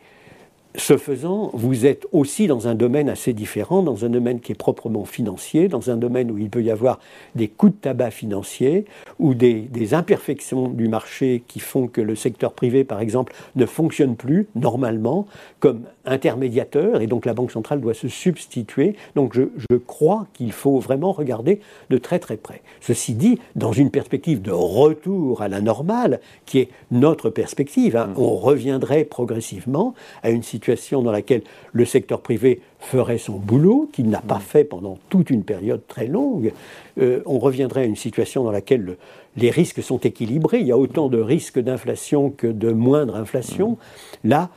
ce 0.76 0.96
faisant, 0.96 1.50
vous 1.54 1.86
êtes 1.86 2.06
aussi 2.10 2.48
dans 2.48 2.66
un 2.66 2.74
domaine 2.74 3.08
assez 3.08 3.32
différent, 3.32 3.82
dans 3.82 4.04
un 4.04 4.08
domaine 4.08 4.40
qui 4.40 4.52
est 4.52 4.56
proprement 4.56 5.04
financier, 5.04 5.68
dans 5.68 5.90
un 5.90 5.96
domaine 5.96 6.30
où 6.30 6.38
il 6.38 6.50
peut 6.50 6.62
y 6.62 6.70
avoir 6.70 6.98
des 7.36 7.46
coups 7.48 7.72
de 7.72 7.78
tabac 7.78 8.10
financiers 8.10 8.84
ou 9.20 9.34
des, 9.34 9.94
imperfections 9.94 10.68
du 10.68 10.88
marché 10.88 11.44
qui 11.46 11.60
font 11.60 11.86
que 11.86 12.00
le 12.00 12.16
secteur 12.16 12.52
privé, 12.52 12.82
par 12.82 13.00
exemple, 13.00 13.32
ne 13.54 13.66
fonctionne 13.66 14.16
plus 14.16 14.48
normalement 14.56 15.26
comme 15.60 15.82
intermédiateur 16.06 17.00
et 17.00 17.06
donc 17.06 17.26
la 17.26 17.34
Banque 17.34 17.50
centrale 17.50 17.80
doit 17.80 17.94
se 17.94 18.08
substituer. 18.08 18.96
Donc 19.14 19.34
je, 19.34 19.42
je 19.70 19.76
crois 19.76 20.26
qu'il 20.34 20.52
faut 20.52 20.78
vraiment 20.78 21.12
regarder 21.12 21.60
de 21.90 21.98
très 21.98 22.18
très 22.18 22.36
près. 22.36 22.62
Ceci 22.80 23.14
dit, 23.14 23.38
dans 23.56 23.72
une 23.72 23.90
perspective 23.90 24.42
de 24.42 24.50
retour 24.50 25.42
à 25.42 25.48
la 25.48 25.60
normale, 25.60 26.20
qui 26.46 26.58
est 26.58 26.68
notre 26.90 27.30
perspective, 27.30 27.96
hein, 27.96 28.08
mmh. 28.08 28.20
on 28.20 28.36
reviendrait 28.36 29.04
progressivement 29.04 29.94
à 30.22 30.30
une 30.30 30.42
situation 30.42 31.02
dans 31.02 31.12
laquelle 31.12 31.42
le 31.72 31.84
secteur 31.84 32.20
privé 32.20 32.60
ferait 32.84 33.18
son 33.18 33.38
boulot, 33.38 33.88
qu'il 33.92 34.08
n'a 34.08 34.20
pas 34.20 34.38
mm. 34.38 34.42
fait 34.42 34.64
pendant 34.64 34.98
toute 35.08 35.30
une 35.30 35.42
période 35.42 35.80
très 35.88 36.06
longue, 36.06 36.52
euh, 37.00 37.22
on 37.26 37.38
reviendrait 37.38 37.82
à 37.82 37.84
une 37.84 37.96
situation 37.96 38.44
dans 38.44 38.52
laquelle 38.52 38.96
les 39.36 39.50
risques 39.50 39.82
sont 39.82 39.98
équilibrés. 39.98 40.60
Il 40.60 40.66
y 40.66 40.72
a 40.72 40.78
autant 40.78 41.08
de 41.08 41.20
risques 41.20 41.58
d'inflation 41.58 42.30
que 42.30 42.46
de 42.46 42.70
moindre 42.70 43.16
inflation. 43.16 43.72
Mm. 43.72 44.28
Là, 44.28 44.50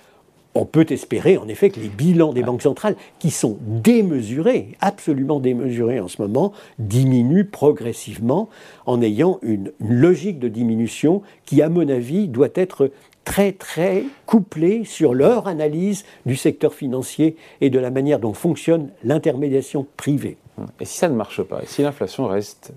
on 0.57 0.65
peut 0.65 0.85
espérer 0.89 1.37
en 1.37 1.47
effet 1.47 1.69
que 1.69 1.79
les 1.79 1.89
bilans 1.89 2.33
des 2.33 2.43
banques 2.43 2.61
centrales, 2.61 2.95
qui 3.19 3.31
sont 3.31 3.57
démesurés, 3.61 4.69
absolument 4.81 5.39
démesurés 5.39 5.99
en 5.99 6.07
ce 6.07 6.21
moment, 6.21 6.53
diminuent 6.79 7.49
progressivement 7.49 8.49
en 8.85 9.01
ayant 9.01 9.39
une 9.41 9.71
logique 9.79 10.39
de 10.39 10.47
diminution 10.47 11.21
qui, 11.45 11.61
à 11.61 11.69
mon 11.69 11.87
avis, 11.87 12.27
doit 12.27 12.49
être 12.55 12.91
très 13.23 13.51
très 13.51 14.03
couplés 14.25 14.85
sur 14.85 15.13
leur 15.13 15.47
analyse 15.47 16.05
du 16.25 16.37
secteur 16.37 16.73
financier 16.73 17.35
et 17.59 17.69
de 17.69 17.77
la 17.77 17.91
manière 17.91 18.19
dont 18.19 18.33
fonctionne 18.33 18.89
l'intermédiation 19.03 19.85
privée. 19.97 20.37
Et 20.79 20.85
si 20.85 20.97
ça 20.97 21.09
ne 21.09 21.15
marche 21.15 21.43
pas, 21.43 21.61
et 21.61 21.65
si 21.65 21.81
l'inflation 21.81 22.27
reste 22.27 22.73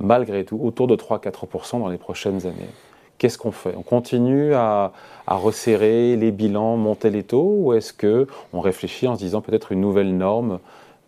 malgré 0.00 0.44
tout 0.44 0.58
autour 0.60 0.88
de 0.88 0.96
3-4% 0.96 1.78
dans 1.78 1.88
les 1.88 1.98
prochaines 1.98 2.44
années, 2.46 2.68
qu'est-ce 3.18 3.38
qu'on 3.38 3.52
fait? 3.52 3.74
On 3.76 3.82
continue 3.82 4.54
à, 4.54 4.92
resserrer 5.26 6.16
les 6.16 6.30
bilans, 6.30 6.76
monter 6.76 7.10
les 7.10 7.22
taux, 7.22 7.54
ou 7.58 7.72
est-ce 7.72 7.92
qu'on 7.92 8.60
réfléchit 8.60 9.08
en 9.08 9.14
se 9.14 9.20
disant 9.20 9.40
peut-être 9.40 9.72
une 9.72 9.80
nouvelle 9.80 10.16
norme 10.16 10.58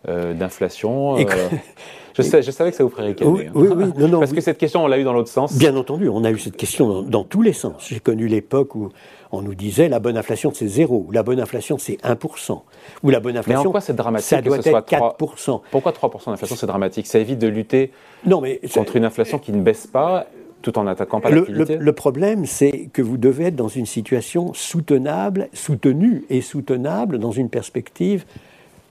euh, 0.07 0.33
d'inflation 0.33 1.17
euh, 1.17 1.23
je, 2.15 2.21
je, 2.23 2.51
savais 2.51 2.71
que 2.71 2.77
ça 2.77 2.83
vous 2.83 2.89
ferait 2.89 3.07
ricaner. 3.07 3.29
Oui, 3.29 3.49
oui, 3.53 3.91
oui. 3.95 4.11
Parce 4.11 4.31
que 4.31 4.41
cette 4.41 4.57
question, 4.57 4.83
on 4.83 4.87
l'a 4.87 4.97
eu 4.99 5.03
dans 5.03 5.13
l'autre 5.13 5.29
sens. 5.29 5.57
Bien 5.57 5.75
entendu, 5.75 6.07
on 6.09 6.23
a 6.23 6.31
eu 6.31 6.39
cette 6.39 6.57
question 6.57 7.01
dans, 7.03 7.23
tous 7.23 7.41
les 7.41 7.53
sens. 7.53 7.87
J'ai 7.89 7.99
connu 7.99 8.27
l'époque 8.27 8.75
où 8.75 8.89
on 9.31 9.41
nous 9.41 9.55
disait 9.55 9.89
la 9.89 9.99
bonne 9.99 10.17
inflation 10.17 10.51
c'est 10.53 10.67
zéro, 10.67 11.05
ou 11.07 11.11
la 11.11 11.23
bonne 11.23 11.39
inflation 11.39 11.77
c'est 11.77 11.97
1%, 12.03 12.61
ou 13.03 13.09
la 13.09 13.19
bonne 13.19 13.37
inflation. 13.37 13.61
Mais 13.61 13.67
en 13.67 13.71
quoi 13.71 13.81
c'est 13.81 13.95
dramatique 13.95 14.29
ça 14.29 14.41
doit 14.41 14.57
être 14.57 14.69
4%. 14.69 15.61
Pourquoi 15.69 15.91
3% 15.91 16.31
d'inflation 16.31 16.55
c'est 16.55 16.67
dramatique? 16.67 17.07
Ça 17.07 17.19
évite 17.19 17.39
de 17.39 17.47
lutter 17.47 17.91
non, 18.25 18.41
mais 18.41 18.59
contre 18.73 18.95
une 18.95 19.05
inflation 19.05 19.39
qui 19.39 19.51
ne 19.51 19.61
baisse 19.61 19.87
pas 19.87 20.25
tout 20.61 20.77
en 20.79 20.87
attaquant 20.87 21.21
pas 21.21 21.29
l'activité 21.29 21.77
le, 21.77 21.83
le, 21.83 21.93
problème, 21.93 22.45
c'est 22.45 22.89
que 22.91 23.01
vous 23.01 23.17
devez 23.17 23.45
être 23.45 23.55
dans 23.55 23.67
une 23.67 23.85
situation 23.85 24.53
soutenable, 24.53 25.49
soutenue 25.53 26.25
et 26.29 26.41
soutenable 26.41 27.19
dans 27.19 27.31
une 27.31 27.49
perspective 27.49 28.25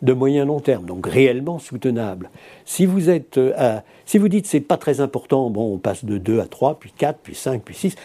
de 0.03 0.13
moyen 0.13 0.45
long 0.45 0.61
terme, 0.61 0.85
donc 0.85 1.07
réellement 1.07 1.59
soutenable. 1.59 2.31
Si 2.65 2.87
vous 2.87 3.09
êtes 3.11 3.39
euh, 3.39 3.79
si 4.05 4.19
vous 4.19 4.29
dites 4.29 4.47
c'est 4.47 4.61
pas 4.61 4.77
très 4.77 5.01
important, 5.01 5.51
bon, 5.51 5.75
on 5.75 5.79
passe 5.79 6.05
de 6.05 6.19
2 6.19 6.41
à 6.41 6.47
3, 6.47 6.79
puis 6.79 6.93
4, 6.97 7.19
puis 7.23 7.35
5, 7.35 7.63
puis 7.63 7.75
6, 7.75 7.97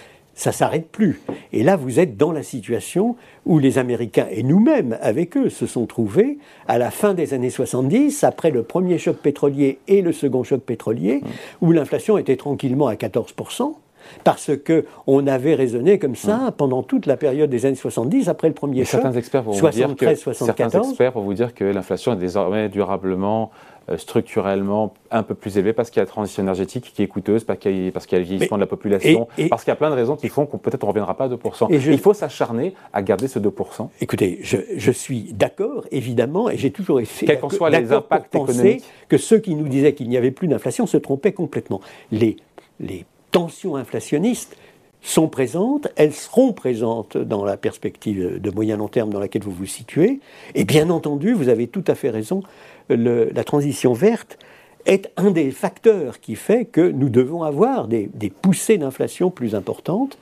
ça 0.42 0.52
s'arrête 0.52 0.88
plus. 0.88 1.22
Et 1.54 1.62
là, 1.62 1.76
vous 1.76 2.00
êtes 2.00 2.18
dans 2.18 2.32
la 2.32 2.42
situation 2.42 3.16
où 3.46 3.60
les 3.60 3.78
Américains 3.78 4.26
et 4.32 4.42
nous-mêmes 4.42 4.98
avec 5.00 5.38
eux 5.38 5.50
se 5.50 5.68
sont 5.68 5.86
trouvés 5.86 6.40
à 6.68 6.80
la 6.80 6.90
fin 6.90 7.14
des 7.14 7.36
années 7.36 7.52
70, 7.52 8.24
après 8.24 8.50
le 8.50 8.64
premier 8.64 8.98
choc 8.98 9.18
pétrolier 9.18 9.78
et 9.88 10.02
le 10.02 10.12
second 10.12 10.44
choc 10.44 10.62
pétrolier, 10.62 11.22
où 11.62 11.72
l'inflation 11.72 12.18
était 12.18 12.38
tranquillement 12.38 12.88
à 12.88 12.96
14% 12.96 13.76
parce 14.24 14.52
que 14.58 14.86
on 15.08 15.28
avait 15.28 15.56
raisonné 15.56 16.00
comme 16.00 16.16
ça 16.16 16.54
pendant 16.58 16.84
toute 16.84 17.06
la 17.06 17.18
période 17.18 17.50
des 17.50 17.66
années 17.66 17.76
70 17.76 18.30
après 18.30 18.48
le 18.48 18.54
premier 18.54 18.84
choc. 18.84 19.02
Certains 19.02 19.14
experts 19.14 19.44
vont 19.44 19.52
vous 19.52 19.70
dire 19.70 19.96
que 19.96 20.16
certains 20.16 20.70
experts 20.70 21.12
vont 21.12 21.22
vous 21.22 21.34
dire 21.34 21.54
que 21.54 21.64
l'inflation 21.64 22.14
est 22.14 22.18
désormais 22.18 22.70
durablement 22.70 23.52
structurellement 23.98 24.94
un 25.10 25.24
peu 25.24 25.36
plus 25.36 25.58
élevée 25.58 25.74
parce 25.74 25.90
qu'il 25.90 26.00
y 26.00 26.02
a 26.02 26.04
la 26.04 26.10
transition 26.10 26.44
énergétique 26.44 26.92
qui 26.94 27.04
est 27.04 27.08
coûteuse, 27.08 27.44
parce 27.44 27.60
qu'il 27.60 27.72
y, 27.72 27.88
a, 27.88 28.18
le 28.18 28.24
vieillissement 28.24 28.58
de 28.58 28.62
la 28.62 28.68
population, 28.68 29.28
parce 29.50 29.64
qu'il 29.64 29.72
y 29.72 29.74
a 29.74 29.76
plein 29.76 29.90
de 29.90 29.96
raisons 29.96 30.16
qui 30.16 30.30
font 30.30 30.46
qu'on 30.46 30.58
peut-être 30.58 30.84
on 30.84 30.88
ne 30.88 30.92
reviendra 30.92 31.16
pas 31.16 31.26
à 31.26 31.30
2%. 31.30 31.74
Et 31.74 31.92
Il 31.92 32.00
faut 32.00 32.14
s'acharner 32.14 32.74
à 32.94 33.02
garder 33.02 33.28
ce 33.28 33.40
2%. 33.40 33.90
Écoutez, 34.00 34.40
je, 34.42 34.92
suis 34.92 35.34
d'accord, 35.34 35.86
évidemment, 35.92 36.50
et 36.50 36.58
j'ai 36.58 36.72
toujours 36.72 37.00
été 37.00 37.26
Quels 37.26 37.40
qu'en 37.40 37.50
soient 37.50 37.70
les 37.70 37.92
impacts 37.92 38.36
économiques. 38.36 38.84
que 39.10 39.18
ceux 39.18 39.40
qui 39.40 39.56
nous 39.56 39.68
disaient 39.68 39.94
qu'il 39.94 40.10
n'y 40.10 40.18
avait 40.18 40.32
plus 40.32 40.48
d'inflation 40.48 40.86
se 40.86 40.98
trompaient 40.98 41.34
complètement. 41.34 41.82
Les, 42.12 42.38
les 42.80 43.06
tensions 43.32 43.76
inflationnistes 43.76 44.58
sont 45.02 45.28
présentes, 45.28 45.88
elles 45.96 46.14
seront 46.14 46.54
présentes 46.54 47.18
dans 47.18 47.44
la 47.44 47.58
perspective 47.58 48.40
de 48.40 48.52
moyen 48.52 48.78
long 48.78 48.88
terme 48.88 49.10
dans 49.10 49.20
laquelle 49.20 49.44
vous 49.44 49.52
vous 49.52 49.66
situez. 49.66 50.20
Et 50.56 50.64
bien 50.64 50.90
entendu, 50.90 51.34
vous 51.34 51.50
avez 51.50 51.68
tout 51.68 51.84
à 51.88 51.96
fait 51.96 52.10
raison, 52.10 52.44
la 52.90 53.44
transition 53.44 53.94
verte 53.94 54.38
est 54.86 55.12
un 55.18 55.32
des 55.32 55.52
facteurs 55.52 56.20
qui 56.20 56.36
fait 56.36 56.66
que 56.66 56.82
nous 56.82 57.10
devons 57.10 57.44
avoir 57.44 57.88
des, 57.88 58.10
poussées 58.42 58.78
d'inflation 58.78 59.30
plus 59.30 59.56
importantes 59.56 60.18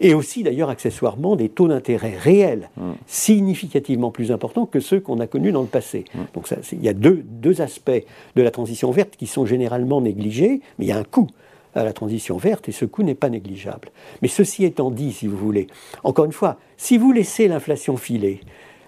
et 0.00 0.14
aussi 0.14 0.42
d'ailleurs 0.42 0.68
accessoirement 0.68 1.36
des 1.36 1.48
taux 1.48 1.68
d'intérêt 1.68 2.16
réels 2.18 2.70
mmh. 2.76 2.90
significativement 3.06 4.10
plus 4.10 4.32
importants 4.32 4.66
que 4.66 4.80
ceux 4.80 5.00
qu'on 5.00 5.20
a 5.20 5.26
connus 5.26 5.52
dans 5.52 5.62
le 5.62 5.68
passé. 5.68 6.04
Mmh. 6.14 6.18
Donc 6.34 6.48
il 6.72 6.82
y 6.82 6.88
a 6.88 6.92
deux, 6.92 7.22
deux 7.24 7.60
aspects 7.60 7.90
de 8.34 8.42
la 8.42 8.50
transition 8.50 8.90
verte 8.90 9.16
qui 9.16 9.26
sont 9.26 9.46
généralement 9.46 10.00
négligés, 10.00 10.60
mais 10.78 10.86
il 10.86 10.88
y 10.88 10.92
a 10.92 10.98
un 10.98 11.04
coût 11.04 11.28
à 11.74 11.84
la 11.84 11.92
transition 11.92 12.36
verte 12.36 12.68
et 12.68 12.72
ce 12.72 12.84
coût 12.84 13.02
n'est 13.02 13.14
pas 13.14 13.28
négligeable. 13.28 13.90
Mais 14.20 14.28
ceci 14.28 14.64
étant 14.64 14.90
dit, 14.90 15.12
si 15.12 15.26
vous 15.26 15.36
voulez, 15.36 15.66
encore 16.04 16.24
une 16.24 16.32
fois, 16.32 16.58
si 16.76 16.98
vous 16.98 17.12
laissez 17.12 17.48
l'inflation 17.48 17.96
filer, 17.96 18.40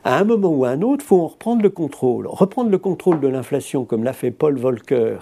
à 0.05 0.19
un 0.19 0.25
moment 0.25 0.51
ou 0.51 0.65
à 0.65 0.71
un 0.71 0.83
autre, 0.83 1.03
il 1.05 1.09
faut 1.09 1.21
en 1.23 1.29
reprendre 1.29 1.63
le 1.63 1.71
contrôle. 1.71 2.27
Reprendre 2.27 2.71
le 2.71 2.79
contrôle 2.79 3.21
de 3.21 3.29
l'inflation, 3.29 3.85
comme 3.85 4.05
l'a 4.05 4.13
fait 4.13 4.31
Paul 4.31 4.59
Volcker 4.59 5.19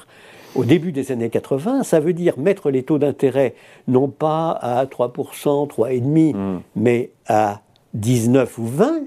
au 0.54 0.64
début 0.64 0.92
des 0.92 1.12
années 1.12 1.30
80, 1.30 1.82
ça 1.82 2.00
veut 2.00 2.12
dire 2.12 2.38
mettre 2.38 2.70
les 2.70 2.82
taux 2.82 2.98
d'intérêt 2.98 3.54
non 3.88 4.08
pas 4.08 4.50
à 4.50 4.84
3%, 4.84 5.68
3,5%, 5.68 6.34
mmh. 6.34 6.60
mais 6.76 7.10
à 7.26 7.62
19 7.94 8.58
ou 8.58 8.66
20. 8.66 9.00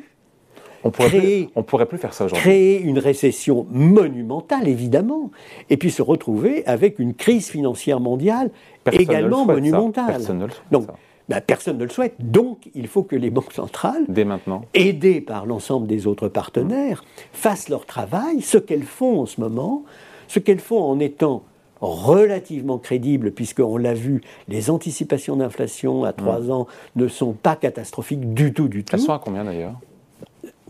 On 0.86 0.91
pourrait, 0.91 1.10
créer, 1.10 1.50
on 1.56 1.63
pourrait 1.63 1.88
plus 1.88 1.98
faire 1.98 2.13
ça 2.13 2.26
aujourd'hui. 2.26 2.43
Créer 2.43 2.80
une 2.80 3.00
récession 3.00 3.65
monumentale, 3.71 4.67
évidemment, 4.67 5.32
et 5.71 5.78
puis 5.78 5.89
se 5.89 6.04
retrouver 6.04 6.63
avec 6.67 7.00
une 7.00 7.15
crise 7.15 7.50
financière 7.50 8.00
mondiale 8.00 8.52
également 8.91 9.45
monumentale. 9.45 10.06
Personne 10.06 10.38
ne 10.38 10.45
le 10.45 10.52
souhaite. 10.52 10.63
Donc, 10.71 10.88
ben, 11.28 11.41
personne 11.41 11.80
ne 11.80 11.84
le 11.84 11.89
souhaite. 11.89 12.13
Donc, 12.19 12.69
il 12.76 12.88
faut 12.88 13.02
que 13.02 13.15
les 13.15 13.32
banques 13.32 13.54
centrales, 13.54 14.04
dès 14.08 14.26
maintenant, 14.26 14.62
aidées 14.76 15.21
par 15.21 15.48
l'ensemble 15.48 15.88
des 15.88 16.06
autres 16.06 16.28
partenaires, 16.28 17.04
fassent 17.34 17.69
leur 17.69 17.88
travail, 17.88 18.41
ce 18.41 18.60
qu'elles 18.60 18.84
font 18.84 19.21
en 19.21 19.26
ce 19.26 19.41
moment, 19.41 19.86
ce 20.28 20.38
qu'elles 20.38 20.60
font 20.60 20.84
en 20.84 21.00
étant 21.00 21.41
relativement 21.82 22.78
crédibles, 22.78 23.32
puisqu'on 23.32 23.78
l'a 23.78 23.95
vu, 23.95 24.21
les 24.48 24.69
anticipations 24.69 25.36
d'inflation 25.36 26.04
à 26.04 26.13
trois 26.13 26.41
mm. 26.41 26.52
ans 26.52 26.67
ne 26.95 27.08
sont 27.08 27.34
pas 27.34 27.56
catastrophiques 27.56 28.36
du 28.36 28.54
tout, 28.54 28.67
du 28.67 28.84
tout. 28.84 28.95
Elles 28.95 29.02
sont 29.02 29.13
à 29.13 29.19
combien 29.19 29.43
d'ailleurs? 29.43 29.74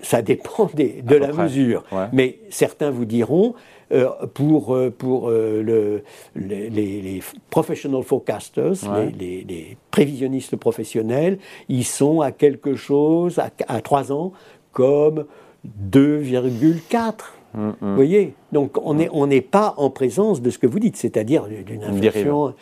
Ça 0.06 0.22
dépend 0.22 0.70
de 0.76 1.16
la 1.16 1.34
mesure. 1.34 1.84
Mais 2.14 2.40
certains 2.50 2.92
vous 2.92 3.06
diront, 3.06 3.56
euh, 3.92 4.10
pour, 4.34 4.76
euh, 4.76 4.90
pour 4.90 5.30
euh, 5.30 5.62
le, 5.62 6.04
les, 6.36 7.22
professional 7.52 8.02
forecasters, 8.02 8.74
les, 9.18 9.78
prévisionnistes 9.92 10.56
professionnels, 10.56 11.38
ils 11.70 11.86
sont 11.86 12.22
à 12.22 12.32
quelque 12.32 12.76
chose, 12.76 13.38
à, 13.38 13.52
à 13.68 13.82
3 13.82 14.12
ans, 14.12 14.34
comme 14.72 15.26
2,4 15.92 17.14
Mm, 17.56 17.70
mm. 17.70 17.76
Vous 17.82 17.96
voyez 17.96 18.34
Donc 18.52 18.78
on 18.84 18.94
n'est 18.96 19.10
on 19.12 19.28
pas 19.50 19.74
en 19.78 19.90
présence 19.90 20.42
de 20.42 20.50
ce 20.50 20.60
que 20.60 20.68
vous 20.68 20.80
dites, 20.80 20.98
c'est-à-dire 20.98 21.48
d'une 21.48 21.84
inflation, 21.84 22.54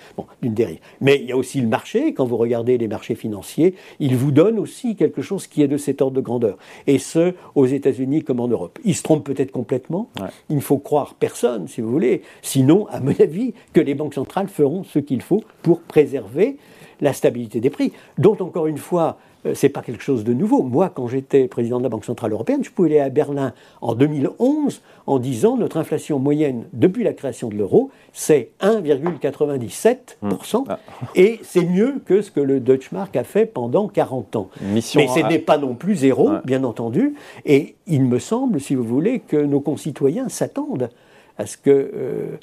d'une 0.42 0.54
dérive. 0.54 0.80
Mais 1.02 1.20
il 1.22 1.28
y 1.28 1.32
a 1.32 1.38
aussi 1.38 1.62
le 1.62 1.68
marché, 1.68 2.14
quand 2.14 2.26
vous 2.26 2.38
regardez 2.38 2.78
les 2.78 2.88
marchés 2.88 3.16
financiers, 3.16 3.76
ils 4.00 4.16
vous 4.16 4.32
donnent 4.32 4.60
aussi 4.60 4.96
quelque 4.96 5.22
chose 5.22 5.48
qui 5.48 5.62
est 5.62 5.68
de 5.68 5.78
cet 5.78 6.02
ordre 6.02 6.16
de 6.16 6.22
grandeur. 6.22 6.58
Et 6.88 7.00
ce, 7.00 7.34
aux 7.56 7.66
États-Unis 7.66 8.24
comme 8.24 8.40
en 8.40 8.48
Europe. 8.48 8.80
Ils 8.84 8.96
se 8.96 9.04
trompent 9.04 9.26
peut-être 9.26 9.52
complètement, 9.52 10.10
il 10.50 10.58
ne 10.58 10.62
faut 10.62 10.78
croire 10.78 11.16
personne, 11.16 11.68
si 11.68 11.82
vous 11.82 11.92
voulez, 11.92 12.22
sinon, 12.42 12.88
à 12.88 13.00
mon 13.00 13.14
avis, 13.20 13.54
que 13.74 13.82
les 13.82 13.96
banques 13.96 14.14
centrales 14.14 14.48
feront 14.48 14.84
ce 14.84 15.00
qu'il 15.00 15.22
faut 15.22 15.44
pour 15.62 15.82
préserver 15.82 16.58
la 17.02 17.14
stabilité 17.14 17.60
des 17.60 17.70
prix, 17.70 17.92
dont 18.18 18.38
encore 18.40 18.68
une 18.68 18.78
fois, 18.78 19.18
c'est 19.54 19.70
pas 19.70 19.82
quelque 19.82 20.04
chose 20.04 20.24
de 20.24 20.34
nouveau. 20.34 20.64
Moi, 20.64 20.92
quand 20.94 21.08
j'étais 21.08 21.48
président 21.48 21.78
de 21.78 21.84
la 21.84 21.90
Banque 21.90 22.06
Centrale 22.06 22.32
Européenne, 22.32 22.64
je 22.64 22.72
pouvais 22.72 22.90
aller 22.92 23.00
à 23.00 23.10
Berlin 23.10 23.54
en 23.82 23.96
2011 23.96 24.82
en 25.06 25.20
disant 25.20 25.58
notre 25.58 25.78
inflation 25.78 26.20
moyenne 26.20 26.66
depuis 26.74 27.04
la 27.04 27.14
création 27.14 27.50
de 27.50 27.56
l'euro, 27.56 27.92
c'est 28.14 28.52
1,97%. 28.62 30.18
Mmh. 30.22 30.66
Ah. 30.70 30.80
Et 31.16 31.40
c'est 31.44 31.66
mieux 31.66 32.02
que 32.06 32.22
ce 32.22 32.32
que 32.32 32.40
le 32.40 32.60
Deutsche 32.60 32.92
Mark 32.92 33.16
a 33.16 33.24
fait 33.24 33.46
pendant 33.46 33.88
40 33.88 34.36
ans. 34.36 34.50
Mais 34.62 34.82
ce 34.82 35.28
n'est 35.28 35.40
pas 35.40 35.58
non 35.58 35.76
plus 35.76 35.96
zéro, 35.96 36.32
bien 36.46 36.64
entendu. 36.64 37.16
Et 37.46 37.76
il 37.88 38.04
me 38.04 38.20
semble, 38.20 38.60
si 38.62 38.76
vous 38.76 38.84
voulez, 38.84 39.20
que 39.20 39.38
nos 39.38 39.60
concitoyens 39.60 40.30
s'attendent 40.30 40.90
à 41.38 41.46
ce 41.46 41.58
que. 41.58 41.70
Euh, 41.70 42.38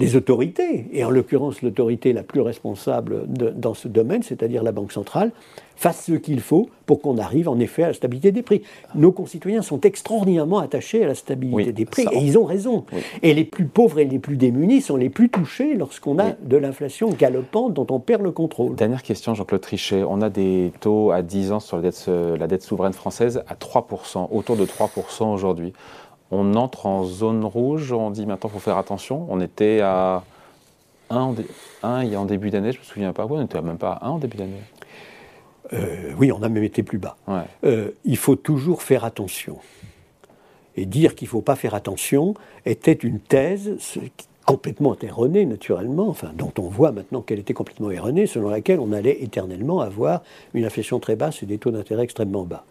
des 0.00 0.16
autorités, 0.16 0.86
et 0.92 1.04
en 1.04 1.10
l'occurrence 1.10 1.60
l'autorité 1.60 2.14
la 2.14 2.22
plus 2.22 2.40
responsable 2.40 3.26
dans 3.28 3.74
ce 3.74 3.86
domaine, 3.86 4.22
c'est-à-dire 4.22 4.62
la 4.62 4.72
Banque 4.72 4.92
centrale, 4.92 5.30
fasse 5.76 6.06
ce 6.06 6.12
qu'il 6.12 6.40
faut 6.40 6.68
pour 6.86 7.00
qu'on 7.00 7.18
arrive 7.18 7.48
en 7.48 7.58
effet 7.58 7.84
à 7.84 7.88
la 7.88 7.94
stabilité 7.94 8.32
des 8.32 8.42
prix. 8.42 8.62
Nos 8.94 9.12
concitoyens 9.12 9.62
sont 9.62 9.80
extraordinairement 9.82 10.58
attachés 10.58 11.04
à 11.04 11.06
la 11.06 11.14
stabilité 11.14 11.72
des 11.72 11.84
prix, 11.84 12.06
et 12.12 12.18
ils 12.18 12.38
ont 12.38 12.44
raison. 12.44 12.84
Et 13.22 13.34
les 13.34 13.44
plus 13.44 13.66
pauvres 13.66 13.98
et 13.98 14.06
les 14.06 14.18
plus 14.18 14.36
démunis 14.36 14.80
sont 14.80 14.96
les 14.96 15.10
plus 15.10 15.28
touchés 15.28 15.74
lorsqu'on 15.74 16.18
a 16.18 16.32
de 16.32 16.56
l'inflation 16.56 17.10
galopante 17.10 17.74
dont 17.74 17.86
on 17.90 18.00
perd 18.00 18.22
le 18.22 18.30
contrôle. 18.30 18.74
Dernière 18.76 19.02
question, 19.02 19.34
Jean-Claude 19.34 19.60
Trichet. 19.60 20.02
On 20.02 20.22
a 20.22 20.30
des 20.30 20.72
taux 20.80 21.10
à 21.10 21.20
10 21.20 21.52
ans 21.52 21.60
sur 21.60 21.76
la 21.76 21.82
dette, 21.82 22.06
la 22.08 22.46
dette 22.46 22.62
souveraine 22.62 22.94
française 22.94 23.42
à 23.48 23.54
3%, 23.54 24.28
autour 24.32 24.56
de 24.56 24.64
3% 24.64 25.32
aujourd'hui 25.32 25.74
on 26.30 26.54
entre 26.54 26.86
en 26.86 27.04
zone 27.04 27.44
rouge, 27.44 27.92
on 27.92 28.10
dit 28.10 28.26
maintenant 28.26 28.50
il 28.50 28.52
faut 28.52 28.60
faire 28.60 28.78
attention. 28.78 29.26
On 29.28 29.40
était 29.40 29.80
à 29.80 30.24
1 31.10 31.16
en, 31.16 31.34
en 31.82 32.24
début 32.24 32.50
d'année, 32.50 32.72
je 32.72 32.78
ne 32.78 32.82
me 32.82 32.86
souviens 32.86 33.12
pas, 33.12 33.26
on 33.26 33.40
n'était 33.40 33.60
même 33.60 33.78
pas 33.78 33.92
à 33.92 34.06
1 34.06 34.10
en 34.10 34.18
début 34.18 34.36
d'année. 34.36 34.62
Euh, 35.72 36.12
oui, 36.18 36.32
on 36.32 36.42
a 36.42 36.48
même 36.48 36.64
été 36.64 36.82
plus 36.82 36.98
bas. 36.98 37.16
Euh, 37.64 37.90
il 38.04 38.16
faut 38.16 38.36
toujours 38.36 38.82
faire 38.82 39.04
attention. 39.04 39.58
Et 40.76 40.86
dire 40.86 41.14
qu'il 41.14 41.26
ne 41.26 41.30
faut 41.30 41.42
pas 41.42 41.56
faire 41.56 41.74
attention 41.74 42.34
était 42.64 42.92
une 42.92 43.20
thèse 43.20 43.76
complètement 44.46 44.96
erronée, 45.00 45.46
naturellement, 45.46 46.08
enfin, 46.08 46.32
dont 46.34 46.52
on 46.58 46.62
voit 46.62 46.90
maintenant 46.92 47.22
qu'elle 47.22 47.38
était 47.38 47.54
complètement 47.54 47.90
erronée, 47.90 48.26
selon 48.26 48.48
laquelle 48.48 48.80
on 48.80 48.92
allait 48.92 49.22
éternellement 49.22 49.80
avoir 49.80 50.22
une 50.54 50.64
inflation 50.64 50.98
très 50.98 51.16
basse 51.16 51.42
et 51.42 51.46
des 51.46 51.58
taux 51.58 51.70
d'intérêt 51.70 52.04
extrêmement 52.04 52.44
bas. 52.44 52.64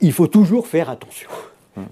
Il 0.00 0.12
faut 0.12 0.28
toujours 0.28 0.66
faire 0.66 0.90
attention. 0.90 1.28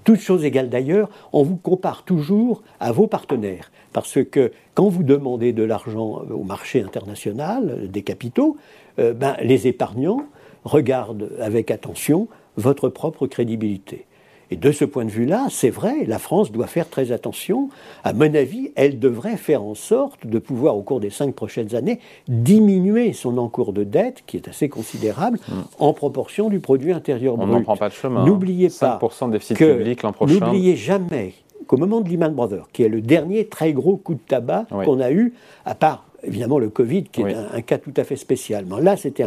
Toutes 0.03 0.19
choses 0.19 0.43
égales 0.45 0.69
d'ailleurs, 0.69 1.09
on 1.33 1.43
vous 1.43 1.55
compare 1.55 2.03
toujours 2.03 2.63
à 2.79 2.91
vos 2.91 3.07
partenaires. 3.07 3.71
Parce 3.93 4.23
que 4.23 4.51
quand 4.73 4.89
vous 4.89 5.03
demandez 5.03 5.53
de 5.53 5.63
l'argent 5.63 6.21
au 6.29 6.43
marché 6.43 6.81
international, 6.81 7.89
des 7.89 8.01
capitaux, 8.01 8.57
euh, 8.99 9.13
ben, 9.13 9.35
les 9.41 9.67
épargnants 9.67 10.25
regardent 10.63 11.31
avec 11.39 11.71
attention 11.71 12.27
votre 12.57 12.89
propre 12.89 13.27
crédibilité. 13.27 14.05
Et 14.51 14.55
de 14.55 14.71
ce 14.71 14.83
point 14.85 15.05
de 15.05 15.11
vue-là, 15.11 15.47
c'est 15.49 15.69
vrai, 15.69 16.05
la 16.07 16.17
France 16.17 16.51
doit 16.51 16.67
faire 16.67 16.89
très 16.89 17.11
attention. 17.11 17.69
À 18.03 18.13
mon 18.13 18.33
avis, 18.33 18.71
elle 18.75 18.97
devrait 18.97 19.37
faire 19.37 19.63
en 19.63 19.75
sorte 19.75 20.25
de 20.25 20.39
pouvoir, 20.39 20.75
au 20.75 20.81
cours 20.81 20.99
des 20.99 21.11
cinq 21.11 21.35
prochaines 21.35 21.75
années, 21.75 21.99
diminuer 22.27 23.13
son 23.13 23.37
encours 23.37 23.73
de 23.73 23.83
dette, 23.83 24.23
qui 24.25 24.37
est 24.37 24.47
assez 24.47 24.67
considérable, 24.67 25.39
mm. 25.47 25.53
en 25.79 25.93
proportion 25.93 26.49
du 26.49 26.59
produit 26.59 26.93
intérieur 26.93 27.37
brut. 27.37 27.49
On 27.49 27.53
n'en 27.53 27.61
prend 27.61 27.77
pas 27.77 27.89
de 27.89 27.93
chemin. 27.93 28.25
N'oubliez 28.25 28.69
pas 28.69 28.99
5% 29.01 29.27
de 29.27 29.31
déficit 29.33 29.57
public 29.57 30.01
l'an 30.01 30.13
prochain. 30.13 30.33
N'oubliez 30.33 30.75
jamais 30.75 31.33
qu'au 31.67 31.77
moment 31.77 32.01
de 32.01 32.09
Lehman 32.09 32.33
Brothers, 32.33 32.67
qui 32.73 32.83
est 32.83 32.89
le 32.89 33.01
dernier 33.01 33.45
très 33.45 33.73
gros 33.73 33.97
coup 33.97 34.15
de 34.15 34.19
tabac 34.19 34.65
qu'on 34.69 34.99
a 34.99 35.11
eu, 35.11 35.33
à 35.65 35.75
part 35.75 36.05
évidemment 36.23 36.59
le 36.59 36.69
Covid, 36.69 37.03
qui 37.03 37.21
est 37.21 37.35
un, 37.35 37.61
cas 37.61 37.77
tout 37.77 37.93
à 37.95 38.03
fait 38.03 38.15
spécial. 38.15 38.65
Mais 38.67 38.81
là, 38.81 38.97
c'était 38.97 39.25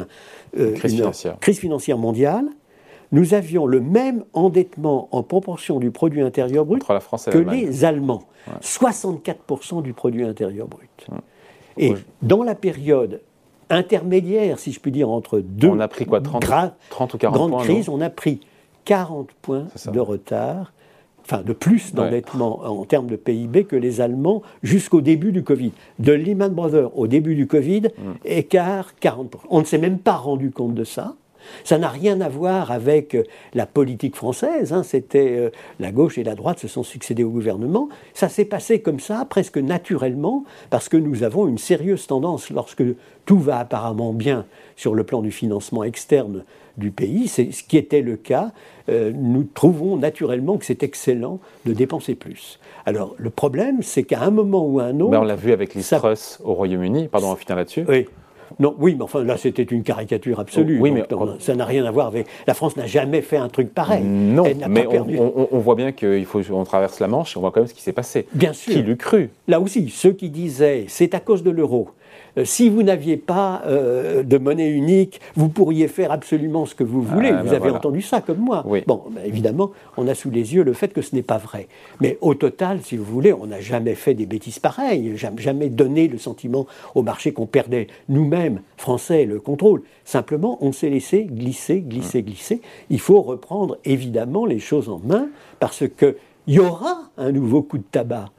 euh, 0.58 0.74
une 0.74 1.36
crise 1.40 1.58
financière 1.58 1.96
mondiale 1.96 2.46
nous 3.12 3.34
avions 3.34 3.66
le 3.66 3.80
même 3.80 4.24
endettement 4.32 5.08
en 5.12 5.22
proportion 5.22 5.78
du 5.78 5.90
produit 5.90 6.22
intérieur 6.22 6.64
brut 6.64 6.82
que 7.30 7.38
les 7.38 7.84
Allemands. 7.84 8.24
64% 8.60 9.82
du 9.82 9.92
produit 9.92 10.24
intérieur 10.24 10.66
brut. 10.66 11.06
Et 11.76 11.94
dans 12.22 12.42
la 12.42 12.54
période 12.54 13.20
intermédiaire, 13.70 14.58
si 14.58 14.72
je 14.72 14.80
puis 14.80 14.90
dire, 14.90 15.08
entre 15.08 15.40
deux 15.40 15.68
on 15.68 15.80
a 15.80 15.88
pris 15.88 16.06
quoi, 16.06 16.20
30, 16.20 17.14
ou 17.14 17.18
40 17.18 17.36
grandes 17.36 17.62
crises, 17.64 17.88
on 17.88 18.00
a 18.00 18.10
pris 18.10 18.40
40 18.84 19.30
points 19.40 19.66
de 19.92 20.00
retard, 20.00 20.72
enfin 21.24 21.42
de 21.42 21.52
plus 21.52 21.94
d'endettement 21.94 22.60
en 22.64 22.84
termes 22.84 23.06
de 23.06 23.16
PIB 23.16 23.64
que 23.64 23.76
les 23.76 24.00
Allemands 24.00 24.42
jusqu'au 24.62 25.00
début 25.00 25.32
du 25.32 25.44
Covid. 25.44 25.72
De 25.98 26.12
Lehman 26.12 26.52
Brothers 26.52 26.96
au 26.98 27.06
début 27.06 27.34
du 27.34 27.46
Covid, 27.46 27.82
mm. 27.82 28.12
écart 28.24 28.92
40%. 29.00 29.28
On 29.48 29.60
ne 29.60 29.64
s'est 29.64 29.78
même 29.78 29.98
pas 29.98 30.16
rendu 30.16 30.50
compte 30.50 30.74
de 30.74 30.84
ça. 30.84 31.14
Ça 31.64 31.78
n'a 31.78 31.88
rien 31.88 32.20
à 32.20 32.28
voir 32.28 32.70
avec 32.70 33.14
euh, 33.14 33.24
la 33.54 33.66
politique 33.66 34.16
française. 34.16 34.72
Hein. 34.72 34.82
C'était 34.82 35.36
euh, 35.38 35.50
la 35.80 35.92
gauche 35.92 36.18
et 36.18 36.24
la 36.24 36.34
droite 36.34 36.58
se 36.58 36.68
sont 36.68 36.82
succédés 36.82 37.24
au 37.24 37.30
gouvernement. 37.30 37.88
Ça 38.14 38.28
s'est 38.28 38.44
passé 38.44 38.80
comme 38.80 39.00
ça, 39.00 39.24
presque 39.28 39.58
naturellement, 39.58 40.44
parce 40.70 40.88
que 40.88 40.96
nous 40.96 41.22
avons 41.22 41.46
une 41.46 41.58
sérieuse 41.58 42.06
tendance, 42.06 42.50
lorsque 42.50 42.84
tout 43.26 43.38
va 43.38 43.58
apparemment 43.58 44.12
bien 44.12 44.46
sur 44.76 44.94
le 44.94 45.04
plan 45.04 45.22
du 45.22 45.30
financement 45.30 45.84
externe 45.84 46.44
du 46.76 46.90
pays, 46.90 47.28
c'est 47.28 47.52
ce 47.52 47.62
qui 47.62 47.76
était 47.76 48.00
le 48.00 48.16
cas, 48.16 48.52
euh, 48.88 49.12
nous 49.14 49.44
trouvons 49.44 49.96
naturellement 49.96 50.56
que 50.56 50.64
c'est 50.64 50.82
excellent 50.82 51.38
de 51.66 51.72
dépenser 51.72 52.14
plus. 52.14 52.58
Alors 52.86 53.14
le 53.18 53.30
problème, 53.30 53.82
c'est 53.82 54.04
qu'à 54.04 54.22
un 54.22 54.30
moment 54.30 54.66
ou 54.66 54.80
à 54.80 54.84
un 54.84 55.00
autre... 55.00 55.10
Ben, 55.10 55.20
on 55.20 55.24
l'a 55.24 55.36
vu 55.36 55.52
avec 55.52 55.74
les 55.74 55.82
ça... 55.82 56.00
au 56.42 56.54
Royaume-Uni, 56.54 57.08
pardon, 57.08 57.32
on 57.32 57.36
finir 57.36 57.56
là-dessus. 57.56 57.84
Oui. 57.88 58.06
Non, 58.58 58.74
oui, 58.78 58.94
mais 58.96 59.04
enfin 59.04 59.24
là 59.24 59.36
c'était 59.36 59.62
une 59.62 59.82
caricature 59.82 60.40
absolue. 60.40 60.78
Oui, 60.80 60.90
mais 60.90 61.04
ça 61.38 61.54
n'a 61.54 61.64
rien 61.64 61.84
à 61.84 61.90
voir 61.90 62.06
avec. 62.06 62.26
La 62.46 62.54
France 62.54 62.76
n'a 62.76 62.86
jamais 62.86 63.22
fait 63.22 63.36
un 63.36 63.48
truc 63.48 63.74
pareil. 63.74 64.04
Non, 64.04 64.44
mais 64.68 64.86
on, 65.18 65.58
voit 65.58 65.74
bien 65.74 65.92
qu'il 65.92 66.24
faut 66.26 66.40
on 66.50 66.64
traverse 66.64 67.00
la 67.00 67.08
Manche 67.08 67.34
et 67.34 67.38
on 67.38 67.40
voit 67.40 67.50
quand 67.50 67.60
même 67.60 67.68
ce 67.68 67.74
qui 67.74 67.82
s'est 67.82 67.92
passé. 67.92 68.26
Bien 68.32 68.52
sûr. 68.52 68.72
Qui 68.72 68.82
l'eût 68.82 68.96
cru? 68.96 69.30
Là 69.48 69.60
aussi, 69.60 69.88
ceux 69.90 70.12
qui 70.12 70.30
disaient 70.30 70.84
c'est 70.88 71.14
à 71.14 71.20
cause 71.20 71.42
de 71.42 71.50
l'euro. 71.50 71.90
Euh, 72.38 72.44
si 72.44 72.70
vous 72.70 72.82
n'aviez 72.82 73.18
pas 73.18 73.62
euh, 73.66 74.22
de 74.22 74.38
monnaie 74.38 74.70
unique, 74.70 75.20
vous 75.36 75.48
pourriez 75.48 75.86
faire 75.86 76.10
absolument 76.10 76.64
ce 76.64 76.74
que 76.74 76.84
vous 76.84 77.02
voulez. 77.02 77.30
Ah, 77.30 77.42
vous 77.42 77.50
ben 77.50 77.56
avez 77.56 77.70
entendu 77.70 78.00
ça 78.00 78.20
comme 78.20 78.38
moi. 78.38 78.64
Bon, 78.86 79.02
ben, 79.10 79.22
évidemment, 79.24 79.72
on 79.96 80.08
a 80.08 80.14
sous 80.14 80.30
les 80.30 80.54
yeux 80.54 80.62
le 80.62 80.72
fait 80.72 80.92
que 80.92 81.02
ce 81.02 81.14
n'est 81.14 81.22
pas 81.22 81.38
vrai. 81.38 81.68
Mais 82.00 82.16
au 82.22 82.34
total, 82.34 82.80
si 82.82 82.96
vous 82.96 83.04
voulez, 83.04 83.32
on 83.32 83.46
n'a 83.46 83.60
jamais 83.60 83.94
fait 83.94 84.14
des 84.14 84.26
bêtises 84.26 84.58
pareilles, 84.58 85.16
jamais 85.36 85.68
donné 85.68 86.08
le 86.08 86.18
sentiment 86.18 86.66
au 86.94 87.02
marché 87.02 87.32
qu'on 87.32 87.46
perdait 87.46 87.88
nous-mêmes 88.08 88.22
nous-mêmes, 88.22 88.62
Français, 88.76 89.24
le 89.24 89.40
contrôle. 89.40 89.82
Simplement, 90.04 90.58
on 90.60 90.72
s'est 90.72 90.88
laissé 90.88 91.24
glisser, 91.24 91.80
glisser, 91.80 92.22
glisser. 92.22 92.60
Il 92.88 93.00
faut 93.00 93.20
reprendre 93.20 93.78
évidemment 93.84 94.46
les 94.46 94.58
choses 94.58 94.88
en 94.88 95.00
main 95.04 95.28
parce 95.60 95.84
qu'il 95.88 96.14
y 96.46 96.58
aura 96.58 97.10
un 97.18 97.32
nouveau 97.32 97.62
coup 97.62 97.78
de 97.78 97.84
tabac. 97.90 98.30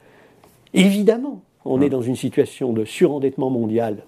Évidemment, 0.72 1.42
on 1.64 1.80
est 1.80 1.88
dans 1.88 2.02
une 2.02 2.16
situation 2.16 2.72
de 2.72 2.84
surendettement 2.84 3.50
mondial 3.50 3.98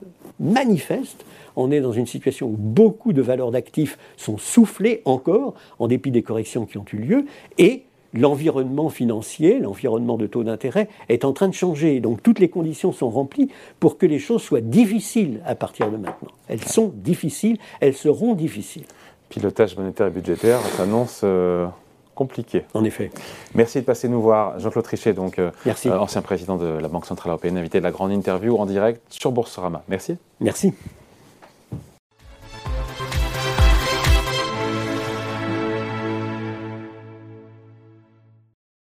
manifeste. 0.41 1.25
On 1.57 1.71
est 1.71 1.81
dans 1.81 1.93
une 1.93 2.07
situation 2.07 2.49
où 2.49 2.57
beaucoup 2.57 3.13
de 3.13 3.23
valeurs 3.23 3.51
d'actifs 3.51 3.99
sont 4.17 4.39
soufflées 4.39 5.03
encore, 5.05 5.55
en 5.79 5.89
dépit 5.89 6.11
des 6.11 6.23
corrections 6.23 6.67
qui 6.67 6.79
ont 6.79 6.85
eu 6.93 6.99
lieu, 6.99 7.25
et 7.59 7.85
l'environnement 8.13 8.89
financier, 8.89 9.59
l'environnement 9.59 10.17
de 10.17 10.27
taux 10.27 10.45
d'intérêt 10.45 10.89
est 11.09 11.25
en 11.25 11.33
train 11.33 11.49
de 11.49 11.55
changer. 11.55 12.01
Donc 12.01 12.23
toutes 12.23 12.39
les 12.39 12.49
conditions 12.49 12.93
sont 12.93 13.11
remplies 13.11 13.51
pour 13.81 13.99
que 13.99 14.07
les 14.07 14.19
choses 14.19 14.43
soient 14.43 14.61
difficiles 14.61 15.41
à 15.45 15.55
partir 15.55 15.91
de 15.91 15.97
maintenant. 15.97 16.31
Elles 16.49 16.65
sont 16.65 16.93
difficiles, 16.95 17.59
elles 17.81 17.95
seront 17.95 18.35
difficiles. 18.35 18.85
Pilotage 19.29 19.77
monétaire 19.77 20.07
et 20.07 20.11
budgétaire 20.11 20.61
s'annonce 20.61 21.23
euh, 21.25 21.67
compliqué. 22.17 22.65
En 22.75 22.83
effet. 22.83 23.11
Merci 23.55 23.81
de 23.81 23.85
passer 23.85 24.09
nous 24.09 24.21
voir. 24.21 24.59
Jean-Claude 24.59 24.85
Trichet, 24.85 25.13
donc, 25.13 25.39
euh, 25.39 25.53
euh, 25.67 25.99
ancien 25.99 26.23
président 26.23 26.57
de 26.57 26.67
la 26.67 26.89
Banque 26.89 27.07
Centrale 27.07 27.31
Européenne, 27.31 27.57
invité 27.59 27.79
de 27.79 27.85
la 27.85 27.93
grande 27.93 28.11
interview 28.11 28.57
en 28.57 28.67
direct 28.67 29.01
sur 29.11 29.31
Boursorama. 29.31 29.85
Merci. 29.87 30.17
Merci. 30.41 30.73